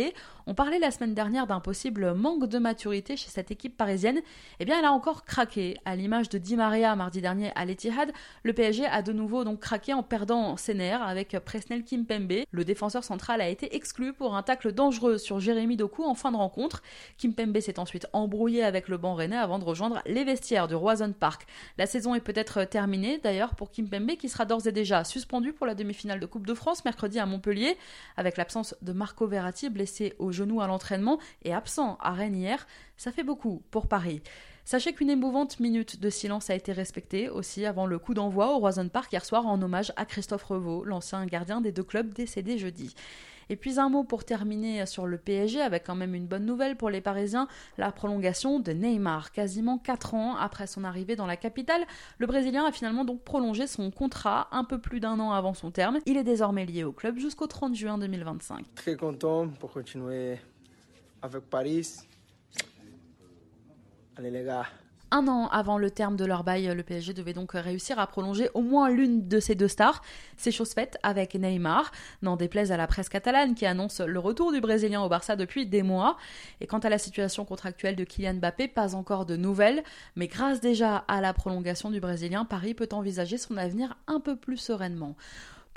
On 0.48 0.54
parlait 0.54 0.80
la 0.80 0.90
semaine 0.90 1.14
dernière 1.14 1.46
d'un 1.46 1.60
possible 1.60 2.12
manque 2.12 2.48
de 2.48 2.58
maturité 2.58 3.16
chez 3.16 3.30
cette 3.30 3.52
équipe 3.52 3.76
parisienne. 3.76 4.18
Eh 4.58 4.64
bien, 4.64 4.76
elle 4.80 4.84
a 4.84 4.92
encore 4.92 5.24
craqué. 5.24 5.76
À 5.84 5.94
l'image 5.94 6.28
de 6.28 6.38
Di 6.38 6.56
Maria 6.56 6.96
mardi 6.96 7.20
dernier 7.20 7.52
à 7.54 7.64
l'Etihad, 7.64 8.10
le 8.42 8.52
PSG 8.52 8.84
a 8.84 9.02
de 9.02 9.12
nouveau 9.12 9.44
donc 9.44 9.60
craqué 9.60 9.94
en 9.94 10.02
perdant 10.02 10.56
ses 10.56 10.74
avec 10.94 11.38
Presnel 11.44 11.84
Kimpembe. 11.84 12.44
Le 12.50 12.64
défenseur 12.64 13.04
central 13.04 13.40
a 13.40 13.48
été 13.48 13.74
exclu 13.76 14.12
pour 14.12 14.34
un 14.34 14.42
tacle 14.42 14.72
dangereux 14.72 15.18
sur 15.18 15.40
Jérémy 15.40 15.76
Doku 15.76 16.04
en 16.04 16.14
fin 16.14 16.32
de 16.32 16.36
rencontre. 16.36 16.82
Kimpembe 17.18 17.60
s'est 17.60 17.78
ensuite 17.78 18.06
embrouillé 18.12 18.64
avec 18.64 18.88
le 18.88 18.96
banc 18.96 19.14
rennais 19.14 19.36
avant 19.36 19.58
de 19.58 19.64
rejoindre 19.64 20.02
les 20.06 20.24
vestiaires 20.24 20.68
de 20.68 20.74
Roison 20.74 21.12
Park. 21.12 21.46
La 21.76 21.86
saison 21.86 22.14
est 22.14 22.20
peut-être 22.20 22.64
terminée 22.64 23.18
d'ailleurs 23.18 23.54
pour 23.54 23.70
Kimpembe 23.70 24.16
qui 24.16 24.28
sera 24.28 24.44
d'ores 24.44 24.66
et 24.66 24.72
déjà 24.72 25.04
suspendu 25.04 25.52
pour 25.52 25.66
la 25.66 25.74
demi-finale 25.74 26.20
de 26.20 26.26
Coupe 26.26 26.46
de 26.46 26.54
France 26.54 26.84
mercredi 26.84 27.18
à 27.18 27.26
Montpellier 27.26 27.76
avec 28.16 28.36
l'absence 28.36 28.74
de 28.82 28.92
Marco 28.92 29.26
Verratti 29.26 29.70
blessé 29.70 30.14
au 30.18 30.32
genou 30.32 30.60
à 30.60 30.66
l'entraînement 30.66 31.18
et 31.42 31.52
absent 31.52 31.98
à 32.00 32.12
Rennes 32.12 32.36
hier. 32.36 32.66
Ça 32.96 33.12
fait 33.12 33.22
beaucoup 33.22 33.62
pour 33.70 33.86
Paris. 33.86 34.22
Sachez 34.70 34.92
qu'une 34.92 35.08
émouvante 35.08 35.60
minute 35.60 35.98
de 35.98 36.10
silence 36.10 36.50
a 36.50 36.54
été 36.54 36.72
respectée 36.72 37.30
aussi 37.30 37.64
avant 37.64 37.86
le 37.86 37.98
coup 37.98 38.12
d'envoi 38.12 38.52
au 38.54 38.58
Roison 38.58 38.86
Park 38.90 39.10
hier 39.10 39.24
soir 39.24 39.46
en 39.46 39.62
hommage 39.62 39.94
à 39.96 40.04
Christophe 40.04 40.44
Revaux, 40.44 40.84
l'ancien 40.84 41.24
gardien 41.24 41.62
des 41.62 41.72
deux 41.72 41.82
clubs 41.82 42.12
décédé 42.12 42.58
jeudi. 42.58 42.94
Et 43.48 43.56
puis 43.56 43.80
un 43.80 43.88
mot 43.88 44.04
pour 44.04 44.26
terminer 44.26 44.84
sur 44.84 45.06
le 45.06 45.16
PSG, 45.16 45.62
avec 45.62 45.84
quand 45.84 45.94
même 45.94 46.14
une 46.14 46.26
bonne 46.26 46.44
nouvelle 46.44 46.76
pour 46.76 46.90
les 46.90 47.00
Parisiens, 47.00 47.48
la 47.78 47.90
prolongation 47.92 48.60
de 48.60 48.72
Neymar. 48.72 49.32
Quasiment 49.32 49.78
4 49.78 50.12
ans 50.12 50.36
après 50.36 50.66
son 50.66 50.84
arrivée 50.84 51.16
dans 51.16 51.26
la 51.26 51.38
capitale, 51.38 51.86
le 52.18 52.26
Brésilien 52.26 52.66
a 52.66 52.70
finalement 52.70 53.06
donc 53.06 53.22
prolongé 53.22 53.66
son 53.66 53.90
contrat 53.90 54.48
un 54.52 54.64
peu 54.64 54.78
plus 54.78 55.00
d'un 55.00 55.18
an 55.18 55.32
avant 55.32 55.54
son 55.54 55.70
terme. 55.70 55.98
Il 56.04 56.18
est 56.18 56.24
désormais 56.24 56.66
lié 56.66 56.84
au 56.84 56.92
club 56.92 57.16
jusqu'au 57.16 57.46
30 57.46 57.74
juin 57.74 57.96
2025. 57.96 58.66
Très 58.74 58.96
content 58.96 59.48
pour 59.48 59.72
continuer 59.72 60.36
avec 61.22 61.44
Paris. 61.44 62.06
Un 65.10 65.26
an 65.28 65.46
avant 65.46 65.78
le 65.78 65.90
terme 65.90 66.16
de 66.16 66.26
leur 66.26 66.44
bail, 66.44 66.66
le 66.74 66.82
PSG 66.82 67.14
devait 67.14 67.32
donc 67.32 67.52
réussir 67.52 67.98
à 67.98 68.06
prolonger 68.06 68.50
au 68.52 68.60
moins 68.60 68.90
l'une 68.90 69.26
de 69.26 69.40
ces 69.40 69.54
deux 69.54 69.68
stars. 69.68 70.02
C'est 70.36 70.50
chose 70.50 70.72
faite 70.72 70.98
avec 71.02 71.34
Neymar, 71.34 71.92
n'en 72.20 72.36
déplaise 72.36 72.72
à 72.72 72.76
la 72.76 72.86
presse 72.86 73.08
catalane 73.08 73.54
qui 73.54 73.64
annonce 73.64 74.00
le 74.00 74.18
retour 74.18 74.52
du 74.52 74.60
Brésilien 74.60 75.00
au 75.00 75.08
Barça 75.08 75.34
depuis 75.34 75.66
des 75.66 75.82
mois. 75.82 76.18
Et 76.60 76.66
quant 76.66 76.80
à 76.80 76.90
la 76.90 76.98
situation 76.98 77.46
contractuelle 77.46 77.96
de 77.96 78.04
Kylian 78.04 78.34
Mbappé, 78.34 78.68
pas 78.68 78.94
encore 78.94 79.24
de 79.24 79.36
nouvelles, 79.36 79.82
mais 80.14 80.26
grâce 80.26 80.60
déjà 80.60 81.04
à 81.08 81.22
la 81.22 81.32
prolongation 81.32 81.90
du 81.90 82.00
Brésilien, 82.00 82.44
Paris 82.44 82.74
peut 82.74 82.88
envisager 82.92 83.38
son 83.38 83.56
avenir 83.56 83.96
un 84.08 84.20
peu 84.20 84.36
plus 84.36 84.58
sereinement. 84.58 85.16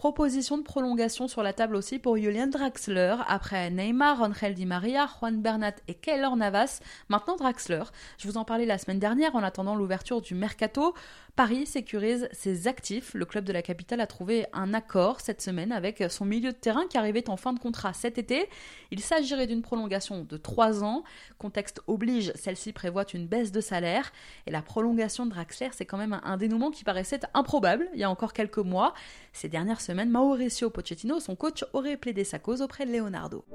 Proposition 0.01 0.57
de 0.57 0.63
prolongation 0.63 1.27
sur 1.27 1.43
la 1.43 1.53
table 1.53 1.75
aussi 1.75 1.99
pour 1.99 2.17
Julian 2.17 2.47
Draxler. 2.47 3.17
Après 3.27 3.69
Neymar, 3.69 4.19
Angel 4.19 4.55
Di 4.55 4.65
Maria, 4.65 5.05
Juan 5.05 5.43
Bernat 5.43 5.75
et 5.87 5.93
Keylor 5.93 6.35
Navas, 6.35 6.79
maintenant 7.07 7.35
Draxler. 7.35 7.83
Je 8.17 8.27
vous 8.27 8.37
en 8.37 8.43
parlais 8.43 8.65
la 8.65 8.79
semaine 8.79 8.97
dernière 8.97 9.35
en 9.35 9.43
attendant 9.43 9.75
l'ouverture 9.75 10.19
du 10.19 10.33
mercato. 10.33 10.95
Paris 11.35 11.67
sécurise 11.67 12.27
ses 12.31 12.67
actifs. 12.67 13.13
Le 13.13 13.25
club 13.25 13.45
de 13.45 13.53
la 13.53 13.61
capitale 13.61 14.01
a 14.01 14.07
trouvé 14.07 14.47
un 14.53 14.73
accord 14.73 15.21
cette 15.21 15.39
semaine 15.39 15.71
avec 15.71 16.03
son 16.09 16.25
milieu 16.25 16.51
de 16.51 16.57
terrain 16.57 16.87
qui 16.89 16.97
arrivait 16.97 17.29
en 17.29 17.37
fin 17.37 17.53
de 17.53 17.59
contrat 17.59 17.93
cet 17.93 18.17
été. 18.17 18.49
Il 18.89 19.01
s'agirait 19.01 19.47
d'une 19.47 19.61
prolongation 19.61 20.23
de 20.23 20.35
3 20.35 20.83
ans. 20.83 21.03
Contexte 21.37 21.79
oblige, 21.85 22.33
celle-ci 22.33 22.73
prévoit 22.73 23.05
une 23.13 23.27
baisse 23.27 23.51
de 23.51 23.61
salaire. 23.61 24.11
Et 24.47 24.51
la 24.51 24.63
prolongation 24.63 25.27
de 25.27 25.29
Draxler, 25.29 25.69
c'est 25.73 25.85
quand 25.85 25.97
même 25.97 26.19
un 26.23 26.37
dénouement 26.37 26.71
qui 26.71 26.83
paraissait 26.83 27.21
improbable 27.35 27.87
il 27.93 27.99
y 27.99 28.03
a 28.03 28.09
encore 28.09 28.33
quelques 28.33 28.57
mois. 28.57 28.95
Ces 29.33 29.47
dernières 29.49 29.81
semaines, 29.81 30.09
Mauricio 30.09 30.69
Pochettino, 30.69 31.19
son 31.19 31.35
coach, 31.35 31.63
aurait 31.73 31.97
plaidé 31.97 32.23
sa 32.23 32.39
cause 32.39 32.61
auprès 32.61 32.85
de 32.85 32.91
Leonardo. 32.91 33.45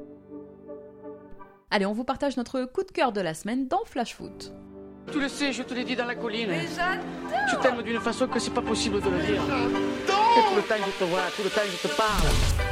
Allez, 1.70 1.86
on 1.86 1.92
vous 1.92 2.04
partage 2.04 2.36
notre 2.36 2.64
coup 2.64 2.82
de 2.82 2.90
cœur 2.90 3.12
de 3.12 3.20
la 3.20 3.34
semaine 3.34 3.68
dans 3.68 3.84
Flash 3.84 4.14
Foot. 4.14 4.52
Tu 5.12 5.20
le 5.20 5.28
sais, 5.28 5.52
je 5.52 5.62
te 5.62 5.74
l'ai 5.74 5.84
dit 5.84 5.94
dans 5.94 6.06
la 6.06 6.14
colline. 6.14 6.48
Mais 6.48 6.66
Je 7.50 7.56
t'aime 7.56 7.82
d'une 7.82 8.00
façon 8.00 8.26
que 8.26 8.38
c'est 8.38 8.54
pas 8.54 8.62
possible 8.62 9.00
de 9.00 9.08
le 9.08 9.18
dire. 9.18 9.42
Et 9.42 10.48
tout 10.48 10.56
le 10.56 10.62
temps 10.62 10.74
je 10.84 11.04
te 11.04 11.08
vois, 11.08 11.20
tout 11.36 11.42
le 11.44 11.50
temps 11.50 11.60
je 11.64 11.88
te 11.88 11.94
parle. 11.96 12.65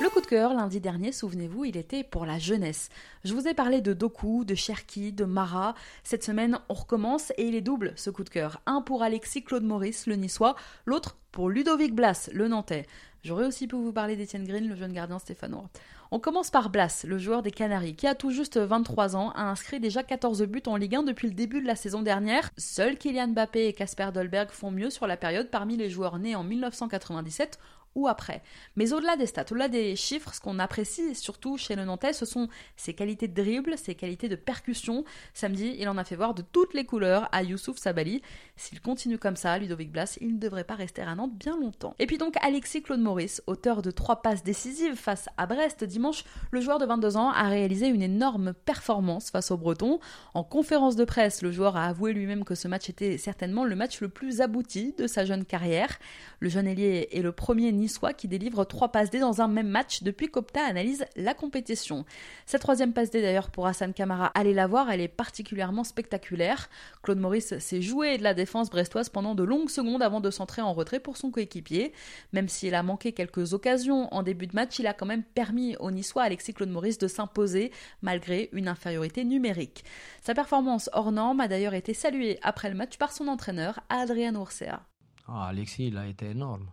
Le 0.00 0.08
coup 0.08 0.22
de 0.22 0.26
cœur, 0.26 0.54
lundi 0.54 0.80
dernier, 0.80 1.12
souvenez-vous, 1.12 1.66
il 1.66 1.76
était 1.76 2.04
pour 2.04 2.24
la 2.24 2.38
jeunesse. 2.38 2.88
Je 3.22 3.34
vous 3.34 3.46
ai 3.46 3.52
parlé 3.52 3.82
de 3.82 3.92
Doku, 3.92 4.46
de 4.46 4.54
Cherki, 4.54 5.12
de 5.12 5.26
Mara. 5.26 5.74
Cette 6.04 6.24
semaine, 6.24 6.58
on 6.70 6.74
recommence 6.74 7.32
et 7.36 7.46
il 7.46 7.54
est 7.54 7.60
double 7.60 7.92
ce 7.96 8.08
coup 8.08 8.24
de 8.24 8.30
cœur. 8.30 8.62
Un 8.64 8.80
pour 8.80 9.02
Alexis 9.02 9.44
Claude 9.44 9.62
Maurice, 9.62 10.06
le 10.06 10.16
niçois, 10.16 10.56
l'autre 10.86 11.18
pour 11.32 11.50
Ludovic 11.50 11.94
Blas, 11.94 12.30
le 12.32 12.48
nantais. 12.48 12.86
J'aurais 13.22 13.44
aussi 13.44 13.66
pu 13.66 13.76
vous 13.76 13.92
parler 13.92 14.16
d'Étienne 14.16 14.44
Green, 14.44 14.66
le 14.66 14.74
jeune 14.74 14.94
gardien 14.94 15.18
stéphanois. 15.18 15.68
On 16.10 16.18
commence 16.18 16.50
par 16.50 16.70
Blas, 16.70 17.04
le 17.06 17.18
joueur 17.18 17.42
des 17.42 17.50
Canaries, 17.50 17.94
qui 17.94 18.06
a 18.06 18.14
tout 18.14 18.30
juste 18.30 18.56
23 18.56 19.14
ans, 19.14 19.30
a 19.36 19.42
inscrit 19.42 19.78
déjà 19.78 20.02
14 20.02 20.42
buts 20.44 20.62
en 20.66 20.76
Ligue 20.76 20.96
1 20.96 21.02
depuis 21.02 21.28
le 21.28 21.34
début 21.34 21.60
de 21.60 21.66
la 21.66 21.76
saison 21.76 22.00
dernière. 22.00 22.50
Seuls 22.56 22.96
Kylian 22.96 23.28
Mbappé 23.28 23.66
et 23.66 23.72
Casper 23.74 24.08
Dolberg 24.14 24.50
font 24.50 24.70
mieux 24.70 24.88
sur 24.88 25.06
la 25.06 25.18
période 25.18 25.50
parmi 25.50 25.76
les 25.76 25.90
joueurs 25.90 26.18
nés 26.18 26.34
en 26.34 26.42
1997 26.42 27.58
ou 27.94 28.08
après. 28.08 28.42
Mais 28.76 28.92
au-delà 28.92 29.16
des 29.16 29.26
stats, 29.26 29.46
au-delà 29.50 29.68
des 29.68 29.96
chiffres, 29.96 30.34
ce 30.34 30.40
qu'on 30.40 30.58
apprécie 30.58 31.14
surtout 31.14 31.56
chez 31.56 31.74
le 31.76 31.84
Nantais, 31.84 32.12
ce 32.12 32.24
sont 32.24 32.48
ses 32.76 32.94
qualités 32.94 33.28
de 33.28 33.34
dribble, 33.34 33.76
ses 33.76 33.94
qualités 33.94 34.28
de 34.28 34.36
percussion. 34.36 35.04
Samedi, 35.34 35.74
il 35.78 35.88
en 35.88 35.98
a 35.98 36.04
fait 36.04 36.16
voir 36.16 36.34
de 36.34 36.42
toutes 36.42 36.74
les 36.74 36.84
couleurs 36.84 37.28
à 37.32 37.42
Youssouf 37.42 37.78
Sabali. 37.78 38.22
S'il 38.56 38.80
continue 38.80 39.18
comme 39.18 39.36
ça, 39.36 39.58
Ludovic 39.58 39.90
Blas, 39.90 40.18
il 40.20 40.34
ne 40.34 40.38
devrait 40.38 40.64
pas 40.64 40.74
rester 40.74 41.02
à 41.02 41.14
Nantes 41.14 41.34
bien 41.34 41.58
longtemps. 41.58 41.94
Et 41.98 42.06
puis 42.06 42.18
donc 42.18 42.34
Alexis 42.42 42.82
Claude 42.82 43.00
Maurice, 43.00 43.42
auteur 43.46 43.82
de 43.82 43.90
trois 43.90 44.22
passes 44.22 44.44
décisives 44.44 44.94
face 44.94 45.28
à 45.36 45.46
Brest 45.46 45.84
dimanche, 45.84 46.24
le 46.50 46.60
joueur 46.60 46.78
de 46.78 46.86
22 46.86 47.16
ans 47.16 47.30
a 47.30 47.48
réalisé 47.48 47.88
une 47.88 48.02
énorme 48.02 48.52
performance 48.52 49.30
face 49.30 49.50
aux 49.50 49.56
Bretons. 49.56 50.00
En 50.34 50.44
conférence 50.44 50.96
de 50.96 51.04
presse, 51.04 51.42
le 51.42 51.50
joueur 51.50 51.76
a 51.76 51.86
avoué 51.86 52.12
lui-même 52.12 52.44
que 52.44 52.54
ce 52.54 52.68
match 52.68 52.88
était 52.88 53.18
certainement 53.18 53.64
le 53.64 53.74
match 53.76 54.00
le 54.00 54.08
plus 54.08 54.40
abouti 54.40 54.94
de 54.96 55.06
sa 55.06 55.24
jeune 55.24 55.44
carrière. 55.44 55.98
Le 56.40 56.48
jeune 56.48 56.66
ailier 56.66 57.08
est 57.12 57.22
le 57.22 57.32
premier 57.32 57.72
niçois 57.80 58.12
qui 58.12 58.28
délivre 58.28 58.64
trois 58.64 58.92
passes 58.92 59.10
D 59.10 59.18
dans 59.18 59.40
un 59.40 59.48
même 59.48 59.68
match 59.68 60.02
depuis 60.02 60.28
qu'Opta 60.28 60.64
analyse 60.64 61.04
la 61.16 61.34
compétition. 61.34 62.04
Cette 62.46 62.60
troisième 62.60 62.92
passe 62.92 63.10
D 63.10 63.20
d'ailleurs 63.20 63.50
pour 63.50 63.66
Hassan 63.66 63.92
Kamara, 63.92 64.26
allez 64.34 64.54
la 64.54 64.66
voir, 64.66 64.90
elle 64.90 65.00
est 65.00 65.08
particulièrement 65.08 65.82
spectaculaire. 65.82 66.70
Claude 67.02 67.18
Maurice 67.18 67.58
s'est 67.58 67.82
joué 67.82 68.18
de 68.18 68.22
la 68.22 68.34
défense 68.34 68.70
brestoise 68.70 69.08
pendant 69.08 69.34
de 69.34 69.42
longues 69.42 69.70
secondes 69.70 70.02
avant 70.02 70.20
de 70.20 70.30
centrer 70.30 70.62
en 70.62 70.72
retrait 70.72 71.00
pour 71.00 71.16
son 71.16 71.30
coéquipier. 71.30 71.92
Même 72.32 72.48
s'il 72.48 72.74
a 72.74 72.82
manqué 72.82 73.12
quelques 73.12 73.52
occasions 73.54 74.12
en 74.14 74.22
début 74.22 74.46
de 74.46 74.54
match, 74.54 74.78
il 74.78 74.86
a 74.86 74.94
quand 74.94 75.06
même 75.06 75.24
permis 75.24 75.76
au 75.78 75.90
Niçois 75.90 76.22
Alexis 76.22 76.54
Claude 76.54 76.70
Maurice 76.70 76.98
de 76.98 77.08
s'imposer 77.08 77.72
malgré 78.02 78.48
une 78.52 78.68
infériorité 78.68 79.24
numérique. 79.24 79.84
Sa 80.22 80.34
performance 80.34 80.90
hors 80.92 81.12
norme 81.12 81.40
a 81.40 81.48
d'ailleurs 81.48 81.74
été 81.74 81.94
saluée 81.94 82.38
après 82.42 82.68
le 82.68 82.76
match 82.76 82.98
par 82.98 83.12
son 83.12 83.28
entraîneur 83.28 83.80
Adrien 83.88 84.34
Oursea. 84.34 84.80
Ah, 85.26 85.48
Alexis, 85.48 85.86
il 85.86 85.96
a 85.96 86.06
été 86.06 86.30
énorme 86.30 86.68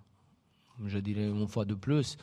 je 0.86 1.00
dirais 1.00 1.28
une 1.28 1.48
fois 1.48 1.66
de 1.66 1.76
plus. 1.76 2.18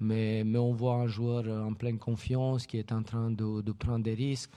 Mais, 0.00 0.42
mais 0.44 0.58
on 0.58 0.72
voit 0.72 0.94
un 0.96 1.06
joueur 1.06 1.44
en 1.64 1.74
pleine 1.74 1.98
confiance 1.98 2.66
qui 2.66 2.78
est 2.78 2.92
en 2.92 3.02
train 3.02 3.30
de, 3.30 3.72
prendre 3.72 4.02
des 4.02 4.14
risques. 4.14 4.50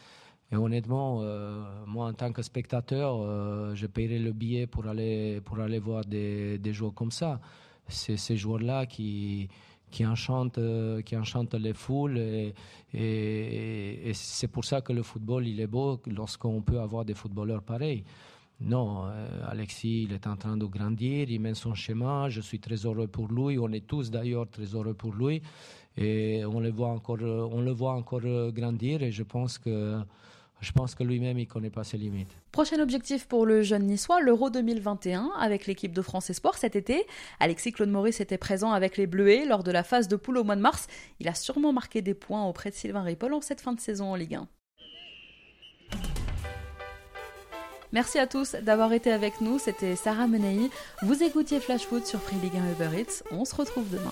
Et 0.51 0.55
honnêtement, 0.55 1.19
euh, 1.21 1.63
moi 1.85 2.07
en 2.07 2.13
tant 2.13 2.31
que 2.31 2.41
spectateur, 2.41 3.17
euh, 3.19 3.75
je 3.75 3.87
paierais 3.87 4.19
le 4.19 4.31
billet 4.31 4.67
pour 4.67 4.87
aller, 4.87 5.41
pour 5.41 5.59
aller 5.59 5.79
voir 5.79 6.05
des, 6.05 6.57
des 6.57 6.73
joueurs 6.73 6.93
comme 6.93 7.11
ça. 7.11 7.39
C'est 7.87 8.17
ces 8.17 8.37
joueurs-là 8.37 8.85
qui, 8.87 9.47
qui, 9.91 10.05
enchantent, 10.05 10.59
qui 11.03 11.15
enchantent 11.15 11.53
les 11.55 11.73
foules. 11.73 12.17
Et, 12.17 12.53
et, 12.93 14.09
et 14.09 14.13
c'est 14.13 14.47
pour 14.47 14.65
ça 14.65 14.81
que 14.81 14.93
le 14.93 15.03
football, 15.03 15.47
il 15.47 15.59
est 15.59 15.67
beau 15.67 16.01
lorsqu'on 16.07 16.61
peut 16.61 16.79
avoir 16.79 17.05
des 17.05 17.13
footballeurs 17.13 17.61
pareils. 17.61 18.03
Non, 18.61 19.05
euh, 19.05 19.27
Alexis, 19.47 20.03
il 20.03 20.13
est 20.13 20.27
en 20.27 20.37
train 20.37 20.55
de 20.57 20.65
grandir, 20.65 21.29
il 21.29 21.39
mène 21.39 21.55
son 21.55 21.73
chemin, 21.73 22.29
je 22.29 22.41
suis 22.41 22.59
très 22.59 22.85
heureux 22.85 23.07
pour 23.07 23.27
lui, 23.27 23.59
on 23.59 23.71
est 23.71 23.85
tous 23.85 24.09
d'ailleurs 24.09 24.49
très 24.49 24.65
heureux 24.65 24.93
pour 24.93 25.13
lui, 25.13 25.41
et 25.97 26.43
on 26.45 26.59
le 26.59 26.71
voit 26.71 26.89
encore, 26.89 27.19
on 27.21 27.61
le 27.61 27.71
voit 27.71 27.93
encore 27.93 28.21
grandir, 28.51 29.03
et 29.03 29.11
je 29.11 29.23
pense 29.23 29.57
que, 29.57 29.99
je 30.61 30.71
pense 30.71 30.95
que 30.95 31.03
lui-même, 31.03 31.37
il 31.37 31.47
connaît 31.47 31.69
pas 31.69 31.83
ses 31.83 31.97
limites. 31.97 32.35
Prochain 32.51 32.79
objectif 32.79 33.27
pour 33.27 33.45
le 33.45 33.61
jeune 33.61 33.83
niçois, 33.83 34.21
l'Euro 34.21 34.49
2021 34.49 35.31
avec 35.37 35.67
l'équipe 35.67 35.93
de 35.93 36.01
France 36.01 36.29
Espoir 36.29 36.55
cet 36.55 36.75
été. 36.75 37.05
Alexis 37.39 37.73
Claude 37.73 37.89
Maurice 37.89 38.21
était 38.21 38.37
présent 38.37 38.71
avec 38.71 38.97
les 38.97 39.05
Bleuets 39.05 39.45
lors 39.45 39.63
de 39.63 39.71
la 39.71 39.83
phase 39.83 40.07
de 40.07 40.15
poule 40.15 40.37
au 40.37 40.43
mois 40.43 40.55
de 40.55 40.61
mars. 40.61 40.87
Il 41.19 41.27
a 41.27 41.35
sûrement 41.35 41.73
marqué 41.73 42.01
des 42.01 42.13
points 42.13 42.45
auprès 42.45 42.69
de 42.69 42.75
Sylvain 42.75 43.03
Ripoll 43.03 43.33
en 43.33 43.41
cette 43.41 43.61
fin 43.61 43.73
de 43.73 43.79
saison 43.79 44.11
en 44.11 44.15
Ligue 44.15 44.35
1. 44.35 44.47
Merci 47.91 48.19
à 48.19 48.27
tous 48.27 48.55
d'avoir 48.55 48.93
été 48.93 49.11
avec 49.11 49.41
nous. 49.41 49.59
C'était 49.59 49.95
Sarah 49.95 50.27
Menei. 50.27 50.69
Vous 51.01 51.23
écoutiez 51.23 51.59
Flash 51.59 51.85
Foot 51.85 52.05
sur 52.05 52.21
Free 52.21 52.37
Ligue 52.41 52.57
1 52.57 52.71
Uber 52.71 52.99
Eats. 52.99 53.23
On 53.31 53.45
se 53.45 53.55
retrouve 53.55 53.89
demain. 53.89 54.11